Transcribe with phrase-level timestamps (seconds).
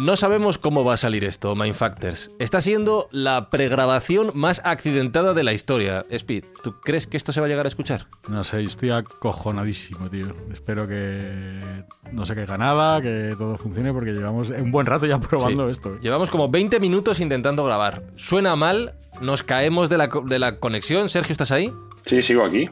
[0.00, 2.30] No sabemos cómo va a salir esto, Mindfactors.
[2.38, 6.04] Está siendo la pregrabación más accidentada de la historia.
[6.08, 8.06] Speed, ¿tú crees que esto se va a llegar a escuchar?
[8.28, 10.28] No sé, estoy acojonadísimo, tío.
[10.52, 15.20] Espero que no se caiga nada, que todo funcione, porque llevamos un buen rato ya
[15.20, 15.72] probando Sí.
[15.72, 15.98] esto.
[16.00, 18.02] Llevamos como 20 minutos intentando grabar.
[18.16, 21.10] Suena mal, nos caemos de la, co- de la conexión.
[21.10, 21.70] Sergio, ¿estás ahí?
[22.02, 22.70] Sí, sigo aquí.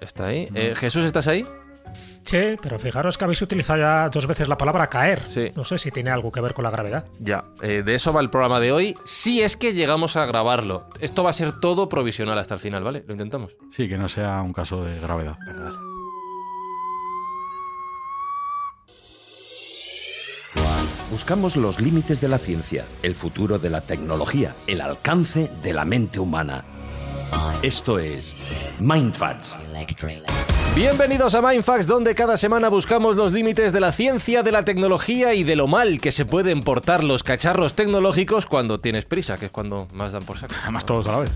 [0.00, 0.48] Está ahí.
[0.54, 1.44] Eh, Jesús, ¿estás ahí?
[2.22, 5.20] Sí, pero fijaros que habéis utilizado ya dos veces la palabra caer.
[5.28, 5.50] Sí.
[5.54, 7.04] No sé si tiene algo que ver con la gravedad.
[7.18, 8.96] Ya, eh, de eso va el programa de hoy.
[9.04, 10.88] Si es que llegamos a grabarlo.
[11.00, 13.04] Esto va a ser todo provisional hasta el final, ¿vale?
[13.06, 13.56] Lo intentamos.
[13.70, 15.36] Sí, que no sea un caso de gravedad.
[15.46, 15.92] Venga, dale.
[21.12, 25.84] Buscamos los límites de la ciencia, el futuro de la tecnología, el alcance de la
[25.84, 26.64] mente humana.
[27.62, 28.36] Esto es
[28.80, 29.56] Mindfacts.
[30.74, 35.34] Bienvenidos a Mindfax, donde cada semana buscamos los límites de la ciencia, de la tecnología
[35.34, 39.46] y de lo mal que se pueden portar los cacharros tecnológicos cuando tienes prisa, que
[39.46, 40.54] es cuando más dan por saco.
[40.62, 41.30] Además, todos a la vez.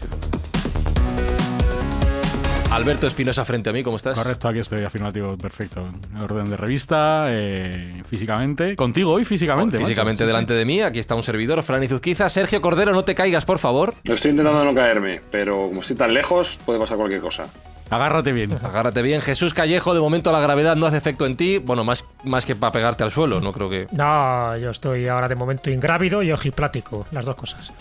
[2.76, 4.18] Alberto Espinosa frente a mí, ¿cómo estás?
[4.18, 5.80] Correcto, aquí estoy afirmativo, perfecto.
[5.80, 8.76] En orden de revista, eh, físicamente.
[8.76, 9.78] Contigo hoy físicamente.
[9.78, 9.86] macho.
[9.86, 10.26] Físicamente Sí, sí.
[10.26, 12.28] delante de mí, aquí está un servidor, Fran Izuzquiza.
[12.28, 13.94] Sergio Cordero, no te caigas, por favor.
[14.04, 17.44] Estoy intentando no caerme, pero como estoy tan lejos, puede pasar cualquier cosa.
[17.88, 18.52] Agárrate bien.
[18.62, 19.22] Agárrate bien.
[19.22, 21.56] Jesús Callejo, de momento la gravedad no hace efecto en ti.
[21.56, 23.86] Bueno, más, más que para pegarte al suelo, no creo que...
[23.92, 27.72] No, yo estoy ahora de momento ingrávido y ojiplático, las dos cosas.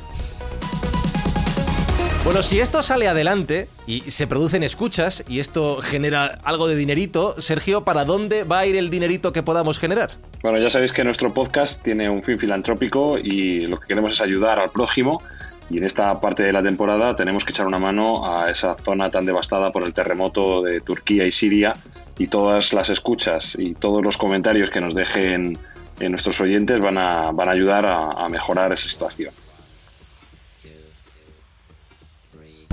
[2.25, 7.39] Bueno, si esto sale adelante y se producen escuchas y esto genera algo de dinerito,
[7.39, 10.09] Sergio, ¿para dónde va a ir el dinerito que podamos generar?
[10.41, 14.21] Bueno, ya sabéis que nuestro podcast tiene un fin filantrópico y lo que queremos es
[14.21, 15.21] ayudar al prójimo.
[15.69, 19.11] Y en esta parte de la temporada tenemos que echar una mano a esa zona
[19.11, 21.75] tan devastada por el terremoto de Turquía y Siria.
[22.17, 25.59] Y todas las escuchas y todos los comentarios que nos dejen
[25.99, 29.31] eh, nuestros oyentes van a, van ayudar a mejorar esa situación.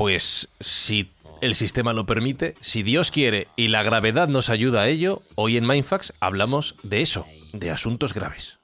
[0.03, 4.89] Pues si el sistema lo permite, si Dios quiere y la gravedad nos ayuda a
[4.89, 8.59] ello, hoy en Mindfax hablamos de eso, de asuntos graves.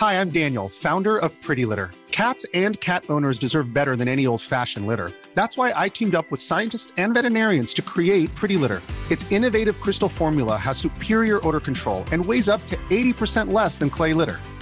[0.00, 1.90] Hi, I'm Daniel, founder of Pretty Litter.
[2.10, 5.12] Cats and cat owners deserve better than any old fashioned litter.
[5.34, 8.80] That's why I teamed up with scientists and veterinarians to create Pretty Litter.
[9.10, 13.90] Its innovative crystal formula has superior odor control and weighs up to 80% less than
[13.90, 14.40] clay litter.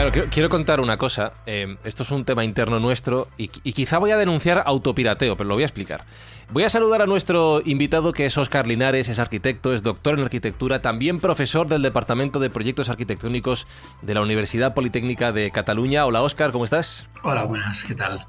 [0.00, 1.34] Claro, quiero, quiero contar una cosa.
[1.44, 5.46] Eh, esto es un tema interno nuestro y, y quizá voy a denunciar autopirateo, pero
[5.46, 6.06] lo voy a explicar.
[6.48, 10.24] Voy a saludar a nuestro invitado que es Óscar Linares, es arquitecto, es doctor en
[10.24, 13.66] arquitectura, también profesor del Departamento de Proyectos Arquitectónicos
[14.00, 16.06] de la Universidad Politécnica de Cataluña.
[16.06, 17.06] Hola Óscar, ¿cómo estás?
[17.22, 18.24] Hola, buenas, ¿qué tal?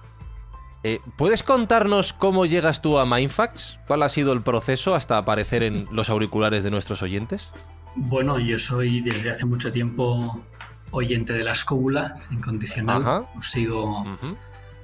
[0.83, 3.79] Eh, ¿Puedes contarnos cómo llegas tú a Mindfacts?
[3.87, 7.53] ¿Cuál ha sido el proceso hasta aparecer en los auriculares de nuestros oyentes?
[7.95, 10.41] Bueno, yo soy desde hace mucho tiempo
[10.91, 13.01] oyente de la escóbula incondicional.
[13.01, 13.23] Ajá.
[13.37, 14.37] Os sigo Ujú.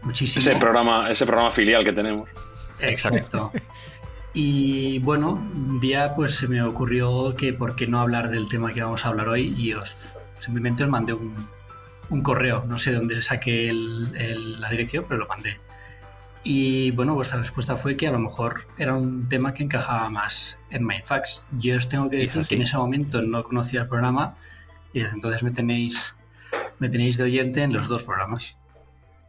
[0.03, 0.41] muchísimo.
[0.41, 2.27] Ese programa, ese programa filial que tenemos.
[2.79, 3.51] Exacto.
[4.33, 8.71] Y bueno, un día pues se me ocurrió que por qué no hablar del tema
[8.71, 9.95] que vamos a hablar hoy y os
[10.37, 11.33] simplemente os mandé un,
[12.11, 12.63] un correo.
[12.67, 15.57] No sé dónde saqué el- el- la dirección, pero lo mandé.
[16.43, 20.59] Y bueno, vuestra respuesta fue que a lo mejor era un tema que encajaba más
[20.69, 21.47] en Mindfax.
[21.57, 24.35] Yo os tengo que decir que en ese momento no conocía el programa
[24.97, 26.15] y desde entonces me tenéis,
[26.79, 28.57] me tenéis de oyente en los dos programas.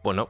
[0.03, 0.29] Bueno,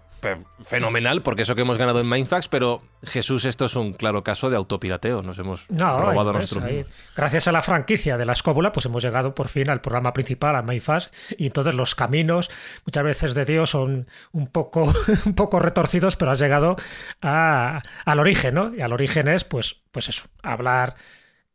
[0.64, 4.50] fenomenal, porque eso que hemos ganado en Mindfax, pero Jesús, esto es un claro caso
[4.50, 5.22] de autopirateo.
[5.22, 6.70] Nos hemos robado a nosotros
[7.16, 10.56] Gracias a la franquicia de la escóbula, pues hemos llegado por fin al programa principal,
[10.56, 12.50] a Mindfax, y entonces los caminos,
[12.86, 14.92] muchas veces de Dios, son un poco,
[15.26, 16.76] un poco retorcidos, pero has llegado
[17.22, 18.76] al origen, ¿no?
[18.76, 20.96] Y al origen es, pues, pues eso, hablar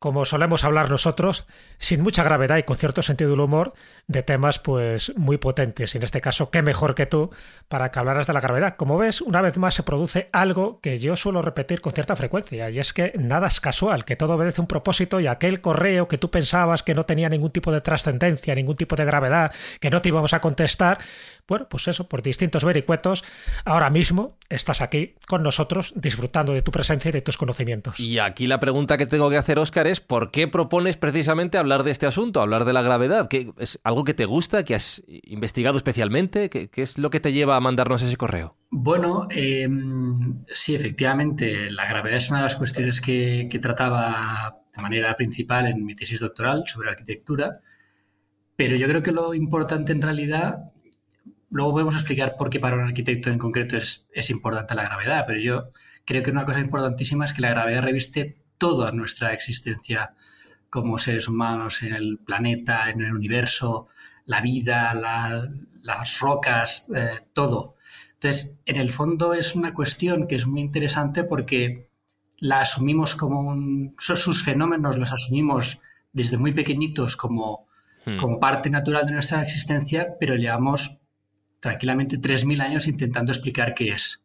[0.05, 1.47] como solemos hablar nosotros,
[1.79, 3.73] sin mucha gravedad y con cierto sentido del humor,
[4.07, 5.95] de temas pues muy potentes.
[5.95, 7.31] Y en este caso, qué mejor que tú
[7.69, 8.77] para que hablaras de la gravedad.
[8.77, 12.69] Como ves, una vez más se produce algo que yo suelo repetir con cierta frecuencia,
[12.69, 16.19] y es que nada es casual, que todo obedece un propósito y aquel correo que
[16.19, 20.03] tú pensabas que no tenía ningún tipo de trascendencia, ningún tipo de gravedad, que no
[20.03, 20.99] te íbamos a contestar,
[21.47, 23.23] bueno, pues eso, por distintos vericuetos,
[23.67, 28.01] ahora mismo estás aquí con nosotros disfrutando de tu presencia y de tus conocimientos.
[28.01, 31.83] Y aquí la pregunta que tengo que hacer, Óscar, es ¿por qué propones precisamente hablar
[31.83, 33.29] de este asunto, hablar de la gravedad?
[33.29, 36.49] ¿Qué, ¿Es algo que te gusta, que has investigado especialmente?
[36.49, 38.57] ¿Qué, es lo que te lleva a mandarnos ese correo?
[38.71, 44.83] Bueno, em, sí, efectivamente, la gravedad es una de las cuestiones que, que trataba de
[44.83, 47.61] manera principal en mi tesis doctoral sobre arquitectura.
[48.57, 50.71] Pero yo creo que lo importante en realidad
[51.55, 55.39] Luego podemos explicar por qué para un arquitecto en concreto es, importante la gravedad, pero
[55.39, 55.71] yo
[56.05, 60.15] creo que una cosa importantísima es que la gravedad reviste toda nuestra existencia
[60.69, 63.87] como seres humanos en el planeta, en el universo,
[64.27, 67.77] la vida, las rocas, eh, todo.
[68.15, 71.89] Entonces, en el fondo es una cuestión que es muy interesante porque
[72.39, 75.81] la asumimos como un, sus fenómenos los asumimos
[76.13, 77.69] desde muy pequeñitos como,
[78.07, 78.19] hmm.
[78.19, 80.99] como parte natural de nuestra existencia, pero llevamos
[81.65, 84.23] tranquilamente 3.000 años intentando explicar qué es.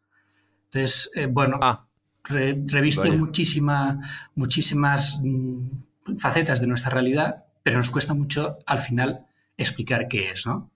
[0.65, 1.85] Entonces, eh, bueno, ah,
[2.25, 3.97] reviste muchísima,
[4.35, 9.25] muchísimas mm, facetas de nuestra realidad, pero nos cuesta mucho al final
[9.55, 10.69] explicar qué es, ¿no?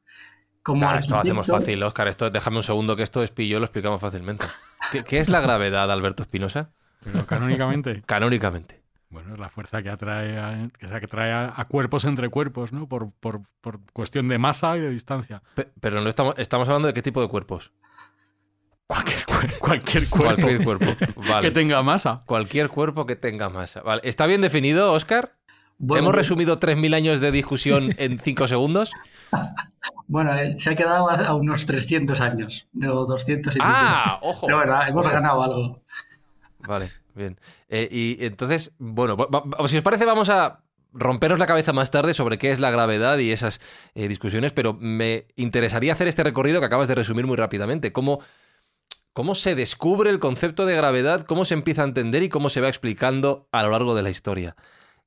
[0.61, 2.07] Como esto lo hacemos fácil, Oscar.
[2.07, 4.45] Esto, déjame un segundo que esto es pillo, lo explicamos fácilmente.
[5.09, 6.71] ¿Qué, es la gravedad, Alberto Espinosa?
[7.03, 8.03] Pero canónicamente.
[8.05, 8.82] canónicamente.
[9.13, 12.87] Bueno, es la fuerza que atrae a, que, que trae a, cuerpos entre cuerpos, ¿no?
[12.87, 15.43] Por, por, por, cuestión de masa y de distancia.
[15.79, 17.71] pero no estamos, estamos hablando de qué tipo de cuerpos.
[18.87, 19.23] Cualquier,
[19.59, 20.85] cualquier cuerpo, cualquier cuerpo.
[21.41, 22.21] que tenga masa.
[22.25, 23.83] Cualquier cuerpo que tenga masa.
[23.83, 24.01] Vale.
[24.03, 25.35] ¿Está bien definido, Oscar?
[25.79, 28.91] ¿Hemos resumido 3.000 años de discusión en 5 segundos?
[30.07, 34.47] Bueno, eh, se ha quedado a, unos 300 años, o 200 y Ah, ojo.
[34.47, 35.83] Pero bueno, hemos ganado algo.
[36.59, 37.02] Vale.
[37.15, 37.39] Bien.
[37.69, 39.17] Eh, y entonces, bueno,
[39.67, 40.63] si os parece, vamos a
[40.93, 43.59] romperos la cabeza más tarde sobre qué es la gravedad y esas
[43.95, 47.91] eh, discusiones, pero me interesaría hacer este recorrido que acabas de resumir muy rápidamente.
[47.91, 48.19] ¿Cómo,
[49.13, 51.25] ¿Cómo se descubre el concepto de gravedad?
[51.25, 54.09] ¿Cómo se empieza a entender y cómo se va explicando a lo largo de la
[54.09, 54.55] historia?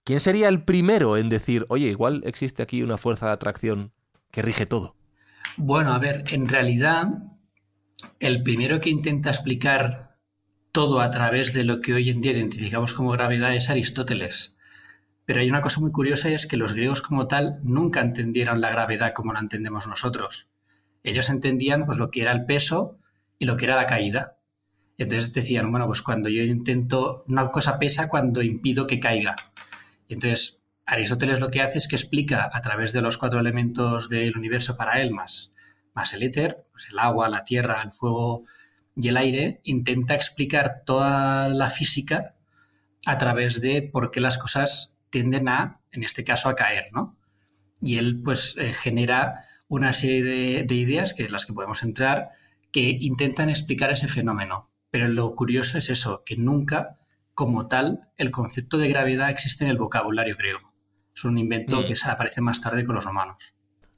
[0.04, 3.92] ¿Quién sería el primero en decir, oye, igual existe aquí una fuerza de atracción
[4.30, 4.94] que rige todo?
[5.56, 7.08] Bueno, a ver, en realidad,
[8.20, 10.05] el primero que intenta explicar
[10.76, 14.58] todo a través de lo que hoy en día identificamos como gravedad es Aristóteles.
[15.24, 18.60] Pero hay una cosa muy curiosa y es que los griegos como tal nunca entendieron
[18.60, 20.50] la gravedad como la entendemos nosotros.
[21.02, 22.98] Ellos entendían pues lo que era el peso
[23.38, 24.36] y lo que era la caída.
[24.98, 29.34] entonces decían, bueno, pues cuando yo intento, una cosa pesa cuando impido que caiga.
[30.10, 34.36] Entonces Aristóteles lo que hace es que explica a través de los cuatro elementos del
[34.36, 35.54] universo para él, más,
[35.94, 38.44] más el éter, pues el agua, la tierra, el fuego,
[38.96, 42.34] y el aire intenta explicar toda la física
[43.04, 47.16] a través de por qué las cosas tienden a, en este caso, a caer, ¿no?
[47.82, 52.30] Y él, pues, eh, genera una serie de, ideas, que las que podemos entrar,
[52.72, 54.70] que intentan explicar ese fenómeno.
[54.90, 56.98] Pero lo curioso es eso, que nunca,
[57.34, 60.72] como tal, el concepto de gravedad existe en el vocabulario griego.
[61.14, 61.84] Es un invento mm.
[61.84, 63.54] que aparece más tarde con los romanos.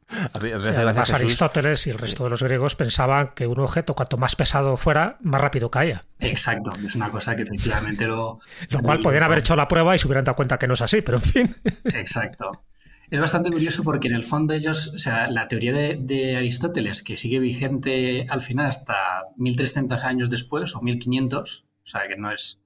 [0.35, 4.77] A Aristóteles y el resto de los griegos pensaban que un objeto cuanto más pesado
[4.77, 6.03] fuera, más rápido caía.
[6.19, 8.41] Exacto, es una cosa que efectivamente lo...
[8.71, 10.81] lo cual podrían haber hecho la prueba y se hubieran dado cuenta que no es
[10.81, 11.55] así, pero en fin.
[11.85, 12.65] Exacto.
[13.11, 17.17] Es bastante curioso porque en el fondo ellos, o sea, la teoría de, Aristóteles, que
[17.17, 22.61] sigue vigente al final hasta 1300 años después o 1500, o sea, que no es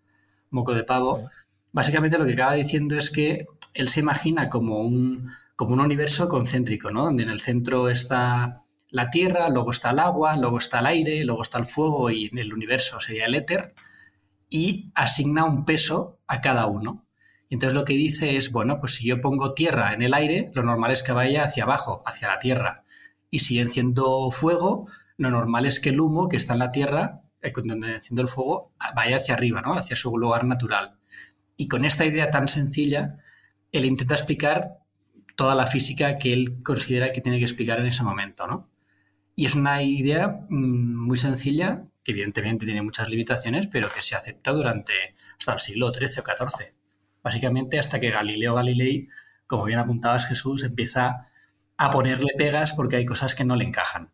[0.50, 1.28] moco de pavo,
[1.70, 5.30] básicamente lo que acaba diciendo es que él se imagina como un
[5.62, 7.04] como un universo concéntrico, ¿no?
[7.04, 11.24] Donde en el centro está la Tierra, luego está el agua, luego está el aire,
[11.24, 13.74] luego está el fuego y el universo sería el éter,
[14.48, 17.06] y asigna un peso a cada uno.
[17.48, 20.62] entonces lo que dice es, bueno, pues si yo pongo tierra en el aire, lo
[20.62, 22.84] normal es que vaya hacia abajo, hacia la Tierra.
[23.30, 27.22] Y si enciendo fuego, lo normal es que el humo que está en la Tierra,
[27.40, 29.74] eh, donde enciendo el fuego, vaya hacia arriba, ¿no?
[29.74, 30.96] Hacia su lugar natural.
[31.56, 33.18] Y con esta idea tan sencilla,
[33.72, 34.81] él intenta explicar
[35.42, 38.68] toda la física que él considera que tiene que explicar en ese momento, ¿no?
[39.34, 44.14] Y es una idea mm, muy sencilla, que evidentemente tiene muchas limitaciones, pero que se
[44.14, 44.92] acepta durante
[45.36, 46.74] hasta el siglo XIII o XIV.
[47.24, 49.08] Básicamente hasta que Galileo Galilei,
[49.48, 51.26] como bien apuntabas Jesús, empieza
[51.76, 54.10] a ponerle pegas porque hay cosas que no le encajan.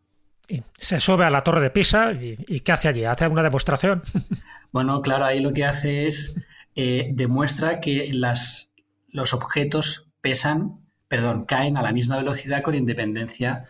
[0.47, 3.05] Y se sube a la torre de Pisa y, ¿qué hace allí?
[3.05, 4.01] ¿Hace alguna demostración?
[4.71, 6.35] Bueno, claro, ahí lo que hace es
[6.75, 8.71] eh, demuestra que las,
[9.07, 13.65] los objetos pesan, perdón, caen a la misma velocidad con independencia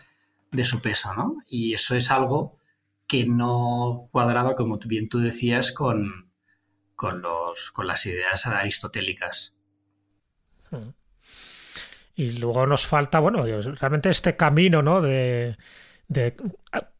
[0.52, 1.38] de su peso, ¿no?
[1.48, 2.58] Y eso es algo
[3.08, 6.30] que no cuadraba, como bien tú decías, con,
[6.94, 9.56] con, los, con las ideas aristotélicas.
[10.70, 10.90] Hmm.
[12.14, 15.00] Y luego nos falta, bueno, realmente este camino, ¿no?
[15.00, 15.56] De,
[16.10, 16.34] de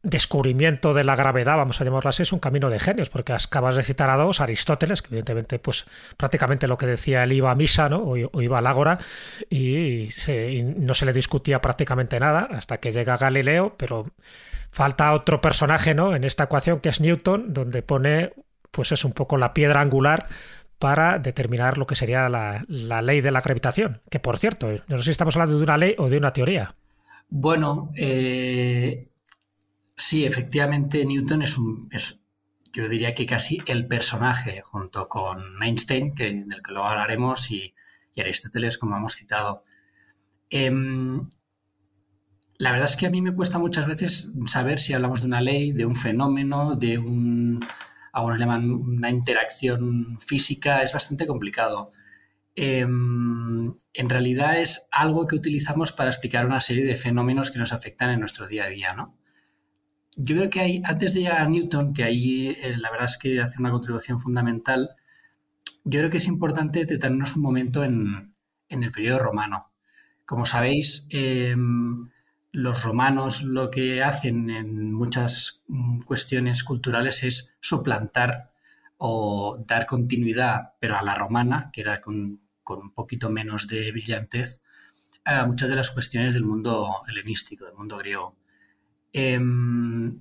[0.05, 3.75] descubrimiento de la gravedad, vamos a llamarlo así, es un camino de genios, porque acabas
[3.75, 5.85] de citar a dos, Aristóteles, que evidentemente, pues
[6.17, 7.99] prácticamente lo que decía él iba a misa, ¿no?
[7.99, 9.01] O, iba al ágora,
[9.51, 10.09] y,
[10.79, 14.07] no se le discutía prácticamente nada hasta que llega Galileo, pero
[14.71, 16.15] falta otro personaje, ¿no?
[16.15, 18.33] En esta ecuación que es Newton, donde pone,
[18.71, 20.29] pues es un poco la piedra angular
[20.79, 24.99] para determinar lo que sería la, la ley de la gravitación, que por cierto, no
[24.99, 26.77] sé si estamos hablando de una ley o de una teoría.
[27.31, 29.09] Bueno, eh,
[29.97, 31.89] sí, efectivamente Newton es un,
[32.73, 37.75] yo diría que casi el personaje junto con Einstein, que, del que lo hablaremos, y,
[38.19, 39.65] Aristóteles, como hemos citado.
[40.51, 41.31] Em,
[42.59, 45.41] la verdad es que a mí me cuesta muchas veces saber si hablamos de una
[45.41, 47.61] ley, de un fenómeno, de un,
[48.13, 51.93] algunos llaman una interacción física, es bastante complicado.
[52.57, 57.73] Em, en realidad es algo que utilizamos para explicar una serie de fenómenos que nos
[57.73, 59.17] afectan en nuestro día a día, ¿no?
[60.17, 63.19] Yo creo que hay, antes de llegar a Newton, que ahí eh, la verdad es
[63.19, 64.91] que hace una contribución fundamental,
[65.85, 68.35] yo creo que es importante detenernos un momento en,
[68.69, 69.71] el periodo romano.
[70.27, 72.11] Como sabéis, em,
[72.53, 78.53] los romanos lo que hacen en muchas mm, cuestiones culturales es suplantar
[79.03, 83.91] o dar continuidad, pero a la romana, que era con, con un poquito menos de
[83.93, 84.61] brillantez
[85.25, 88.37] a muchas de las cuestiones del mundo helenístico, del mundo griego.
[89.11, 90.21] Em,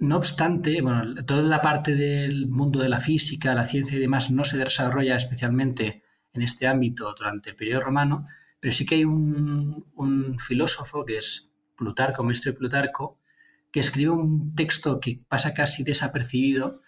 [0.00, 4.32] no obstante, bueno, toda la parte del mundo de la física, la ciencia y demás
[4.32, 8.26] no se desarrolla especialmente en este ámbito durante el periodo romano,
[8.58, 13.20] pero sí que hay un, un filósofo que es Plutarco, maestro de Plutarco,
[13.70, 16.82] que escribe un texto que pasa casi desapercibido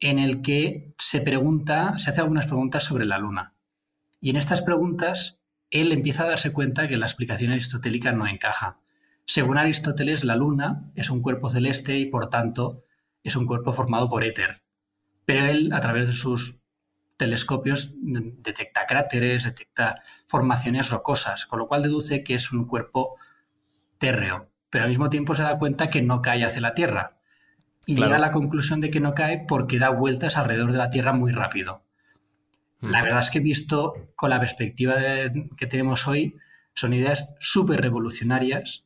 [0.00, 3.54] en el que se pregunta, se hace algunas preguntas sobre la luna.
[4.20, 5.40] Y en estas preguntas,
[5.70, 8.80] él empieza a darse cuenta que la explicación aristotélica no encaja.
[9.26, 12.84] Según Aristóteles, la Luna es un cuerpo celeste y, por tanto,
[13.22, 14.62] es un cuerpo formado por éter.
[15.26, 16.60] Pero él, a través de sus
[17.18, 23.16] telescopios, detecta cráteres, detecta formaciones rocosas, con lo cual deduce que es un cuerpo
[23.98, 24.48] térreo.
[24.70, 27.17] Pero al mismo tiempo se da cuenta que no cae hacia la Tierra.
[27.88, 30.90] Y llega a la conclusión de que no cae porque da vueltas alrededor de la
[30.90, 31.82] Tierra muy rápido.
[32.82, 34.96] La verdad es que visto con la perspectiva
[35.56, 36.36] que tenemos hoy,
[36.74, 38.84] son ideas súper revolucionarias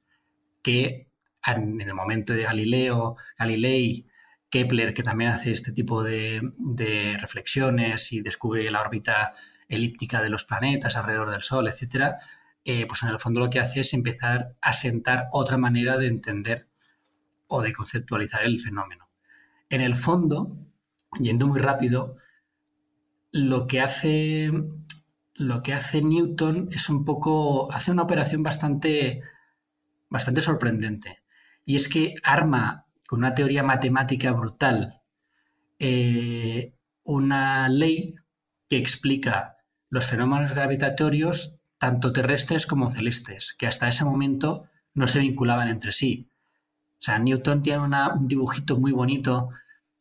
[0.63, 1.09] que
[1.45, 4.07] en el momento de Galileo, Galilei,
[4.49, 6.41] Kepler, que también hace este tipo de,
[7.21, 9.33] reflexiones y descubre la órbita
[9.69, 12.21] elíptica de los planetas alrededor del Sol, etcétera,
[12.65, 16.07] eh, pues en el fondo lo que hace es empezar a sentar otra manera de
[16.07, 16.69] entender
[17.55, 19.11] o de conceptualizar el fenómeno.
[19.69, 20.57] En el fondo,
[21.21, 22.17] yendo muy rápido,
[23.31, 24.51] lo que hace
[26.03, 29.21] Newton es un poco hace una operación bastante
[30.09, 31.23] bastante sorprendente
[31.67, 35.01] y es que arma con una teoría matemática brutal
[35.79, 38.15] eh, una ley
[38.69, 39.57] que explica
[39.91, 45.93] los fenómenos gravitatorios tanto terrestres como celestes que hasta ese momento no se vinculaban entre
[45.93, 46.32] sí
[47.03, 49.49] o sea Newton tiene un dibujito muy bonito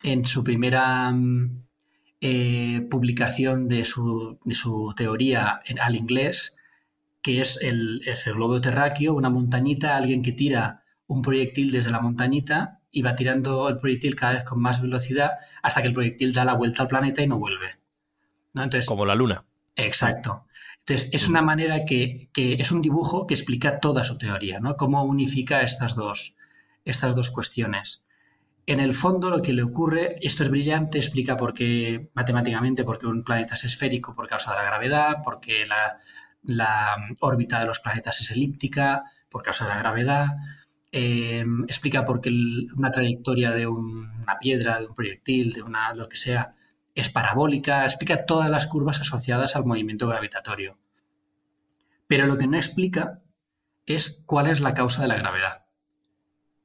[0.03, 1.63] en su primera mm,
[2.21, 6.55] eh, publicación de su, de su teoría en, al inglés,
[7.23, 8.03] que es el,
[8.35, 13.67] globo terráqueo, una montañita, alguien que tira un proyectil desde la montañita y va tirando
[13.67, 15.31] el proyectil cada vez con más velocidad
[15.63, 17.79] hasta que el proyectil da la vuelta al planeta y no vuelve.
[18.53, 18.61] ¿no?
[18.61, 19.43] Entonces, Como la luna.
[19.75, 20.45] Exacto.
[20.85, 24.77] Entonces, es una manera que, que, es un dibujo que explica toda su teoría, ¿no?
[24.77, 26.35] Cómo unifica estas dos,
[26.85, 28.03] estas dos cuestiones.
[28.67, 32.99] En el fondo lo que le ocurre, esto es brillante, explica por qué matemáticamente por
[32.99, 37.79] qué un planeta es esférico por causa de la gravedad, porque la, órbita de los
[37.79, 40.27] planetas es elíptica por causa de la gravedad,
[40.91, 42.29] eh, explica por qué
[42.75, 46.55] una trayectoria de una piedra, de un proyectil, de una lo que sea,
[46.93, 50.77] es parabólica, explica todas las curvas asociadas al movimiento gravitatorio.
[52.07, 53.21] Pero lo que no explica
[53.85, 55.65] es cuál es la causa de la gravedad.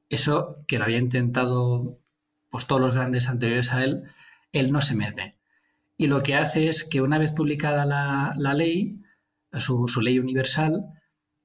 [0.09, 1.99] Eso que lo había intentado
[2.49, 4.03] pues todos los grandes anteriores a él,
[4.51, 5.37] él no se mete.
[5.97, 9.01] Y lo que hace es que una vez publicada la, ley,
[9.53, 10.81] su, su, ley universal,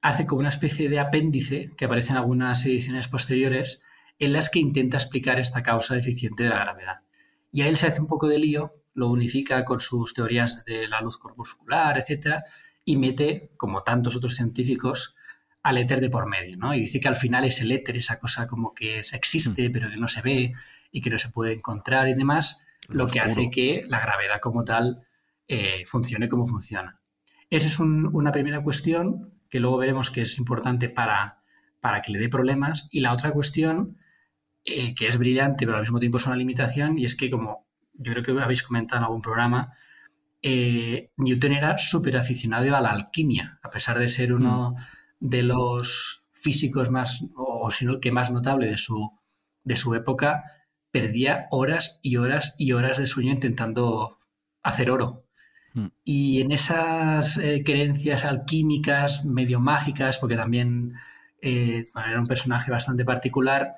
[0.01, 3.81] hace como una especie de apéndice que aparece en algunas ediciones posteriores
[4.19, 7.01] en las que intenta explicar esta causa deficiente de la gravedad.
[7.51, 10.87] Y a él se hace un poco de lío, lo unifica con sus teorías de
[10.87, 12.43] la luz corpuscular, etcétera,
[12.85, 15.15] y mete, como tantos otros científicos,
[15.63, 16.75] al éter de por medio, ¿no?
[16.75, 19.71] Y dice que al final es el éter, esa cosa como que existe, hmm.
[19.71, 20.53] pero que no se ve
[20.91, 24.65] y que no se puede encontrar y demás, lo, que hace que la gravedad como
[24.65, 25.07] tal
[25.47, 26.99] eh, funcione como funciona.
[27.49, 31.39] Esa es una primera cuestión que luego veremos que es importante para,
[31.79, 32.87] para que le dé problemas.
[32.91, 33.97] Y la otra cuestión,
[34.65, 37.67] eh, que es brillante, pero al mismo tiempo es una limitación, y es que como
[37.93, 39.73] yo creo que habéis comentado en algún programa,
[40.41, 44.75] eh, Newton era súper aficionado a la alquimia, a pesar de ser uno mm.
[45.23, 49.09] De los físicos más, o, sino que más notable de su,
[49.63, 50.43] de su época,
[50.91, 54.19] perdía horas y horas y horas de sueño intentando
[54.61, 55.23] hacer oro.
[55.73, 55.87] Mm.
[56.03, 60.95] Y en esas eh, creencias alquímicas, medio mágicas, porque también
[61.41, 63.75] eh, era un personaje bastante particular,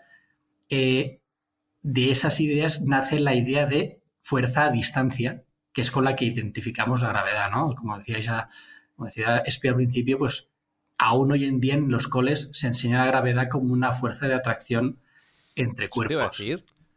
[0.67, 6.25] de esas ideas nace la idea de fuerza a distancia, que es con la que
[6.25, 7.75] identificamos la gravedad, ¿no?
[7.75, 8.49] Como decía
[8.95, 10.49] como decía Espi al principio, pues
[10.97, 14.35] aún hoy en día en los coles se enseña la gravedad como una fuerza de
[14.35, 14.97] atracción
[15.55, 16.37] entre cuerpos.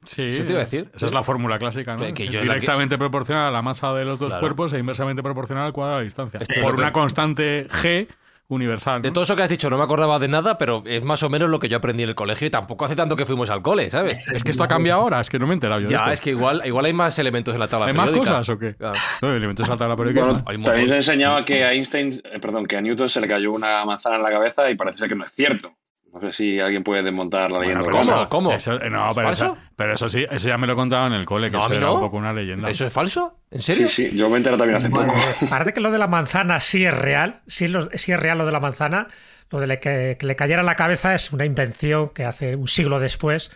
[0.05, 0.91] Sí, Eso te iba a decir.
[0.95, 2.15] Esa es la fórmula clásica, ¿no?
[2.15, 5.73] Que yo directamente proporcional a la masa de los dos cuerpos e inversamente proporcional al
[5.73, 6.41] cuadrado de distancia.
[6.63, 8.09] Por una constante g
[8.49, 9.03] universal.
[9.03, 11.29] De todo eso que has dicho no me acordaba de nada, pero es más o
[11.29, 13.63] menos lo que yo aprendí en el colegio y tampoco hace tanto que fuimos al
[13.63, 14.27] cole, ¿sabes?
[14.33, 15.89] Es que esto ha cambiado ahora, es que no me he enterado yo.
[15.89, 18.19] Ya, es que igual, igual hay más elementos en la tabla ¿Hay periódica.
[18.19, 18.75] más cosas o qué?
[19.23, 20.45] No, elementos en la tabla periódica.
[20.65, 23.85] también se enseñaba que a Einstein, eh, perdón, que a Newton se le cayó una
[23.85, 25.73] manzana en la cabeza y parece ser que no es cierto.
[26.13, 27.85] No sé si alguien puede desmontar la leyenda.
[27.91, 28.29] ¿Cómo?
[28.29, 28.53] ¿Cómo?
[28.53, 31.51] Eso, no, pero, eso, pero eso sí, eso ya me lo contaba en el cole,
[31.51, 32.71] que eso era un poco una leyenda.
[32.71, 33.39] ¿Eso es falso?
[33.51, 33.89] ¿En serio?
[33.89, 35.13] Sí, sí, yo me enteré también hace poco.
[35.51, 38.53] Parece que lo de la manzana sí es real, sí, sí es real lo de
[38.53, 39.09] la manzana.
[39.51, 43.01] Lo de que, le cayera en la cabeza es una invención que hace un siglo
[43.01, 43.51] después,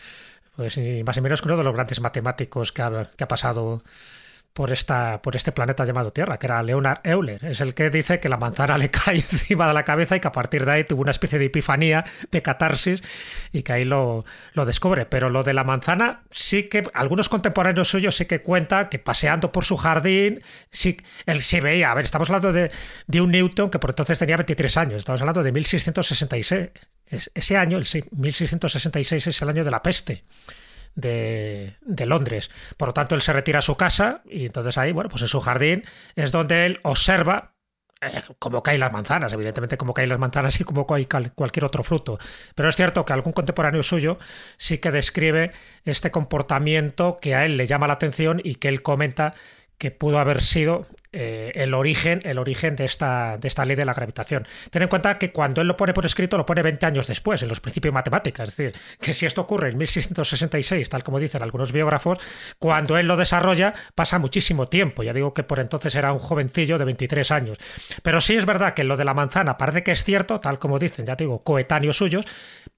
[0.56, 3.82] pues más o menos que uno de los grandes matemáticos que ha pasado
[4.52, 7.44] por, esta, por este planeta llamado Tierra, que era Leonard Euler.
[7.44, 10.28] Es el que dice que la manzana le cae encima de la cabeza y que
[10.28, 13.02] a partir de ahí tuvo una especie de epifanía, de catarsis,
[13.52, 15.06] y que ahí lo, lo descubre.
[15.06, 19.52] Pero lo de la manzana, sí que algunos contemporáneos suyos sí que cuentan que paseando
[19.52, 21.91] por su jardín, sí, él sí veía.
[21.91, 22.71] A ver, estamos hablando de,
[23.06, 26.71] de un Newton que por entonces tenía 23 años, estamos hablando de 1666.
[27.34, 30.25] Ese año, el 1666, es el año de la peste
[30.95, 31.76] de,
[32.07, 32.50] Londres.
[32.76, 35.28] Por lo tanto, él se retira a su casa y entonces ahí, bueno, pues en
[35.28, 35.85] su jardín
[36.17, 37.55] es donde él observa
[38.00, 41.85] eh, cómo caen las manzanas, evidentemente como caen las manzanas y como cae cualquier otro
[41.85, 42.19] fruto.
[42.55, 44.19] Pero es cierto que algún contemporáneo suyo
[44.57, 45.52] sí que describe
[45.85, 49.35] este comportamiento que a él le llama la atención y que él comenta
[49.78, 53.84] que pudo haber sido eh, el origen, el origen de, esta, de esta ley de
[53.84, 54.46] la gravitación.
[54.70, 57.42] Ten en cuenta que cuando él lo pone por escrito, lo pone 20 años después,
[57.42, 58.48] en los principios de matemáticas.
[58.48, 62.18] Es decir, que si esto ocurre en 1666, tal como dicen algunos biógrafos,
[62.58, 65.02] cuando él lo desarrolla, pasa muchísimo tiempo.
[65.02, 67.58] Ya digo que por entonces era un jovencillo de 23 años.
[68.02, 70.78] Pero sí es verdad que lo de la manzana parece que es cierto, tal como
[70.78, 72.25] dicen, ya digo, coetáneos suyos,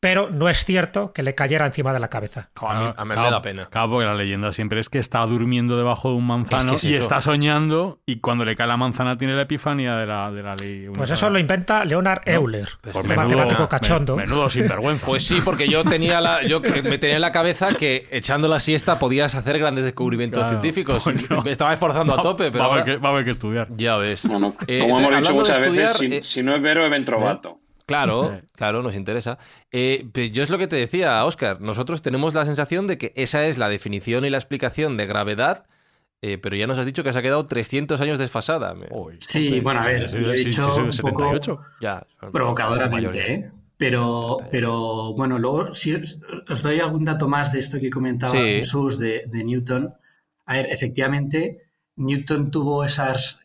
[0.05, 2.51] pero no es cierto que le cayera encima de la cabeza.
[2.57, 3.69] a mí, me da pena.
[3.71, 7.23] Claro, porque la leyenda siempre es que está durmiendo debajo de un manzano y está
[7.23, 10.91] soñando y cuando le cae la manzana tiene la epifanía de la, de la ley.
[10.95, 14.15] Pues eso lo inventa Leonard Euler, pues un matemático cachondo.
[14.15, 15.07] Menudo sinvergüenza.
[15.07, 18.61] pues sí, porque yo tenía la, yo me tenía en la cabeza que echando la
[18.61, 21.03] siesta podías hacer grandes descubrimientos científicos.
[21.43, 23.69] me estaba esforzando a tope, pero va, a haber que, estudiar.
[23.75, 24.21] Ya ves.
[24.21, 27.64] como eh, hemos dicho muchas veces, eh, si, no es Vero, es Ventrovato.
[27.87, 29.39] Claro, claro, nos interesa.
[29.71, 31.61] Eh, yo es lo que te decía, Oscar.
[31.61, 35.67] Nosotros tenemos la sensación de que esa es la definición y la explicación de gravedad
[36.27, 38.75] eh, pero ya nos has dicho que se ha quedado 300 años desfasada.
[39.19, 41.61] sí, bueno, a ver, lo he dicho un poco
[42.33, 43.51] provocadoramente, ¿eh?
[43.77, 48.99] Pero, pero bueno, luego si os doy algún dato más de esto que comentaba Jesús
[48.99, 49.93] de, Newton.
[50.47, 51.59] A ver, efectivamente,
[51.97, 53.41] Newton tuvo esas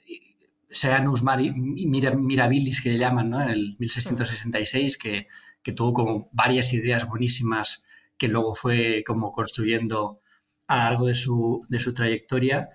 [0.69, 3.41] Seanus Mirabilis que le llaman, ¿no?
[3.41, 5.27] En el 1666, que,
[5.63, 7.83] que tuvo como varias ideas buenísimas
[8.17, 10.21] que luego fue como construyendo
[10.67, 12.69] a lo largo de su, de su trayectoria,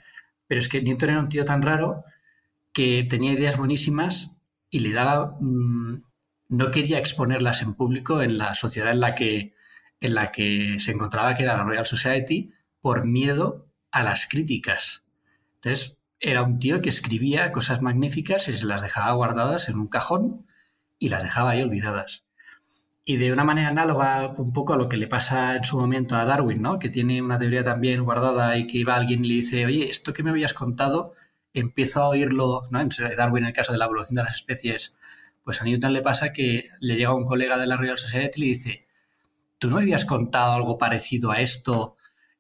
[0.46, 2.04] pero es que Newton era un tío tan raro
[2.72, 4.36] que tenía ideas buenísimas
[4.70, 5.36] y le daba...
[5.40, 6.02] Mm,
[6.48, 9.54] no quería exponerlas en público en la sociedad en la que,
[10.00, 15.04] en la que se encontraba, que era la Royal Society, por miedo a las críticas.
[15.56, 19.88] Entonces, era un tío que escribía cosas magníficas y se las dejaba guardadas en un
[19.88, 20.46] cajón
[20.98, 22.24] y las dejaba ahí olvidadas.
[23.04, 26.16] Y de una manera análoga un poco a lo que le pasa en su momento
[26.16, 26.78] a Darwin, ¿no?
[26.78, 30.14] Que tiene una teoría también guardada y que iba alguien y le dice, oye, esto
[30.14, 31.12] que me habías contado,
[31.52, 32.80] empiezo a oírlo, ¿no?
[32.80, 34.96] En Darwin, en el caso de la evolución de las especies,
[35.44, 38.44] pues a Newton le pasa que le llega un colega de la Royal Society y
[38.44, 38.86] le dice,
[39.58, 41.96] ¿tú no habías contado algo parecido a esto?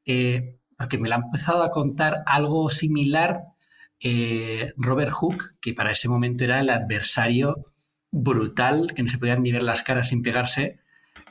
[0.06, 3.53] Eh, porque me lo ha empezado a contar algo similar
[4.00, 7.72] eh, Robert Hooke, que para ese momento era el adversario
[8.10, 10.78] brutal, que no se podían ni ver las caras sin pegarse,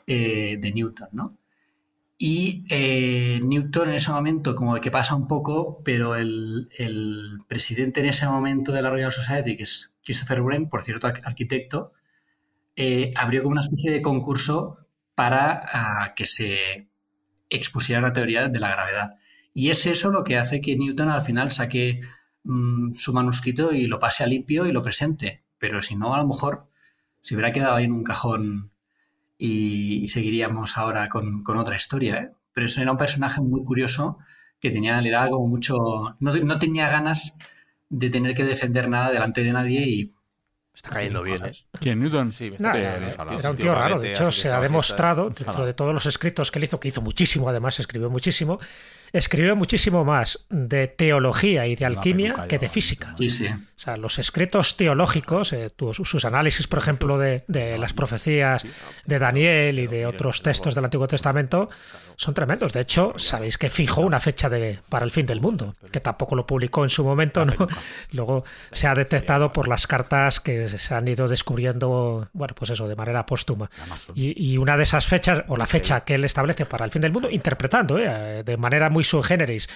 [0.08, 1.38] eh, de Newton, ¿no?
[2.18, 6.70] Y eh, Newton en ese momento, como que pasa un poco, pero el,
[7.48, 11.94] presidente en ese momento de la Royal Society, que es Christopher Wren, por cierto, arquitecto,
[13.16, 14.78] abrió como una especie de concurso
[15.16, 16.88] para ah, que se
[17.50, 19.16] expusiera una teoría de la gravedad.
[19.54, 22.02] Y es eso lo que hace que Newton al final saque
[22.44, 25.44] mm, su manuscrito y lo pase a limpio y lo presente.
[25.58, 26.68] Pero si no, a lo mejor
[27.22, 28.72] se hubiera quedado ahí en un cajón
[29.38, 32.18] y, seguiríamos ahora con, otra historia.
[32.18, 32.32] ¿eh?
[32.54, 34.18] Pero eso era un personaje muy curioso
[34.60, 36.16] que tenía, le daba como mucho.
[36.20, 37.38] No, tenía ganas
[37.90, 40.12] de tener que defender nada delante de nadie y
[40.76, 41.52] Está cayendo bien, ¿eh?
[41.80, 42.00] ¿Quién?
[42.00, 42.32] ¿Newton?
[42.32, 44.00] Sí, me está Era un tío raro.
[44.00, 47.02] De hecho, se ha demostrado, dentro de todos los escritos que él hizo, que hizo
[47.02, 48.60] muchísimo, además, escribió muchísimo,
[49.14, 53.14] escribió muchísimo más de teología y de alquimia que de física.
[53.18, 53.48] Sí, sí.
[53.48, 57.44] O sea, los escritos teológicos, eh, sus análisis, por ejemplo, de,
[57.78, 58.66] las profecías
[59.06, 61.70] de Daniel y de otros textos del Antiguo Testamento,
[62.16, 62.72] son tremendos.
[62.72, 66.36] De hecho, sabéis que fijó una fecha de, para el fin del mundo, que tampoco
[66.36, 67.68] lo publicó en su momento, ¿no?
[68.12, 72.88] Luego se ha detectado por las cartas que se han ido descubriendo, bueno, pues eso,
[72.88, 73.70] de manera póstuma.
[74.16, 77.12] Y, una de esas fechas, o la fecha que él establece para el fin del
[77.12, 78.44] mundo, interpretando ¿eh?
[78.44, 79.68] de manera muy sui generis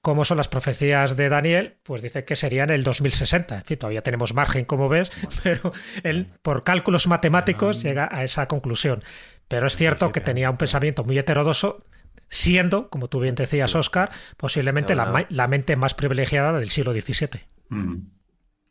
[0.00, 3.56] cómo son las profecías de Daniel, pues dice que serían el 2060.
[3.56, 5.10] En fin, todavía tenemos margen, como ves,
[5.42, 9.02] pero él, por cálculos matemáticos, llega a esa conclusión.
[9.48, 11.84] Pero es cierto que tenía un pensamiento muy heterodoso,
[12.28, 17.46] siendo, como tú bien decías, Oscar, posiblemente la, mente más privilegiada del siglo XVII.
[17.70, 17.96] Mm.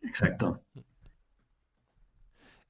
[0.04, 0.63] Exacto.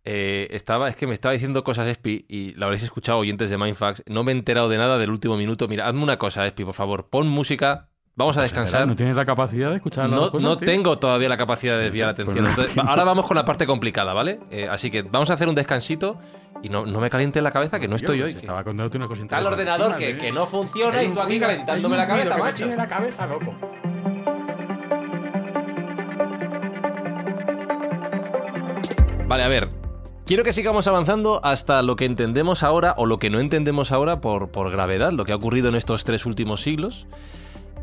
[0.09, 3.57] Eh, estaba, es que me estaba diciendo cosas Espi y la habréis escuchado oyentes de
[3.57, 4.03] Mindfax.
[4.07, 5.67] No me he enterado de nada del último minuto.
[5.67, 7.09] Mira, hazme una cosa, Espi, por favor.
[7.09, 8.87] Pon música Vamos a pues descansar.
[8.87, 12.15] ¿No tienes la capacidad de escuchar No, no tengo todavía la capacidad de desviar la
[12.15, 12.89] pues atención.
[12.89, 14.39] ahora vamos con la parte complicada, ¿vale?
[14.49, 16.17] Eh, así que vamos a hacer un descansito
[16.63, 18.31] y no, me caliente la cabeza que no estoy hoy.
[18.31, 21.97] Estaba contándote una cosa Está el ordenador que, que, no funciona y tú aquí calentándome
[21.97, 22.63] la cabeza, macho.
[22.63, 23.53] Tiene la cabeza, loco.
[29.27, 29.86] Vale, a ver.
[30.27, 34.19] Quiero que sigamos avanzando hasta lo que entendemos ahora o lo que no entendemos ahora
[34.19, 37.07] por, por gravedad, lo que ha ocurrido en estos tres últimos siglos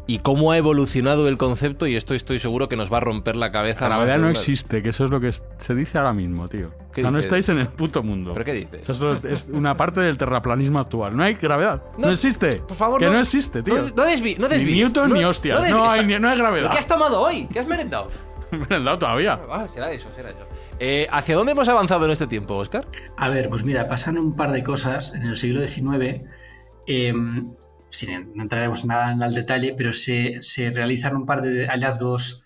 [0.06, 3.36] y cómo ha evolucionado el concepto y esto estoy seguro que nos va a romper
[3.36, 3.88] la cabeza.
[3.88, 6.70] La gravedad no existe, que eso es lo que se dice ahora mismo, tío.
[6.90, 8.32] O sea, no estáis en el puto mundo.
[8.34, 8.90] ¿Pero qué dices?
[8.90, 11.16] Eso es una parte del terraplanismo actual.
[11.16, 11.82] No hay gravedad.
[11.96, 12.56] No, existe.
[12.56, 13.90] Por favor, que no, existe, tío.
[13.96, 15.54] No, desví, no Ni Newton ni hostia.
[15.70, 16.70] No, hay, no hay gravedad.
[16.70, 17.48] ¿Qué has tomado hoy?
[17.50, 18.10] ¿Qué has merendado?
[18.68, 19.40] merendado todavía.
[19.50, 20.46] Ah, será eso, será eso.
[20.78, 22.86] Eh, ¿Hacia dónde hemos avanzado en este tiempo, Oscar?
[23.16, 26.22] A ver, pues mira, pasan un par de cosas en el siglo XIX.
[26.86, 30.40] Eh, no entraremos nada en el detalle, pero se,
[30.72, 32.42] realizan un par de hallazgos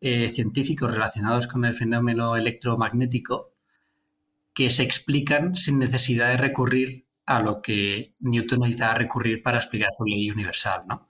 [0.00, 3.52] eh, científicos relacionados con el fenómeno electromagnético
[4.52, 9.90] que se explican sin necesidad de recurrir a lo que Newton necesitaba recurrir para explicar
[9.96, 10.82] su ley universal.
[10.86, 11.08] ¿no?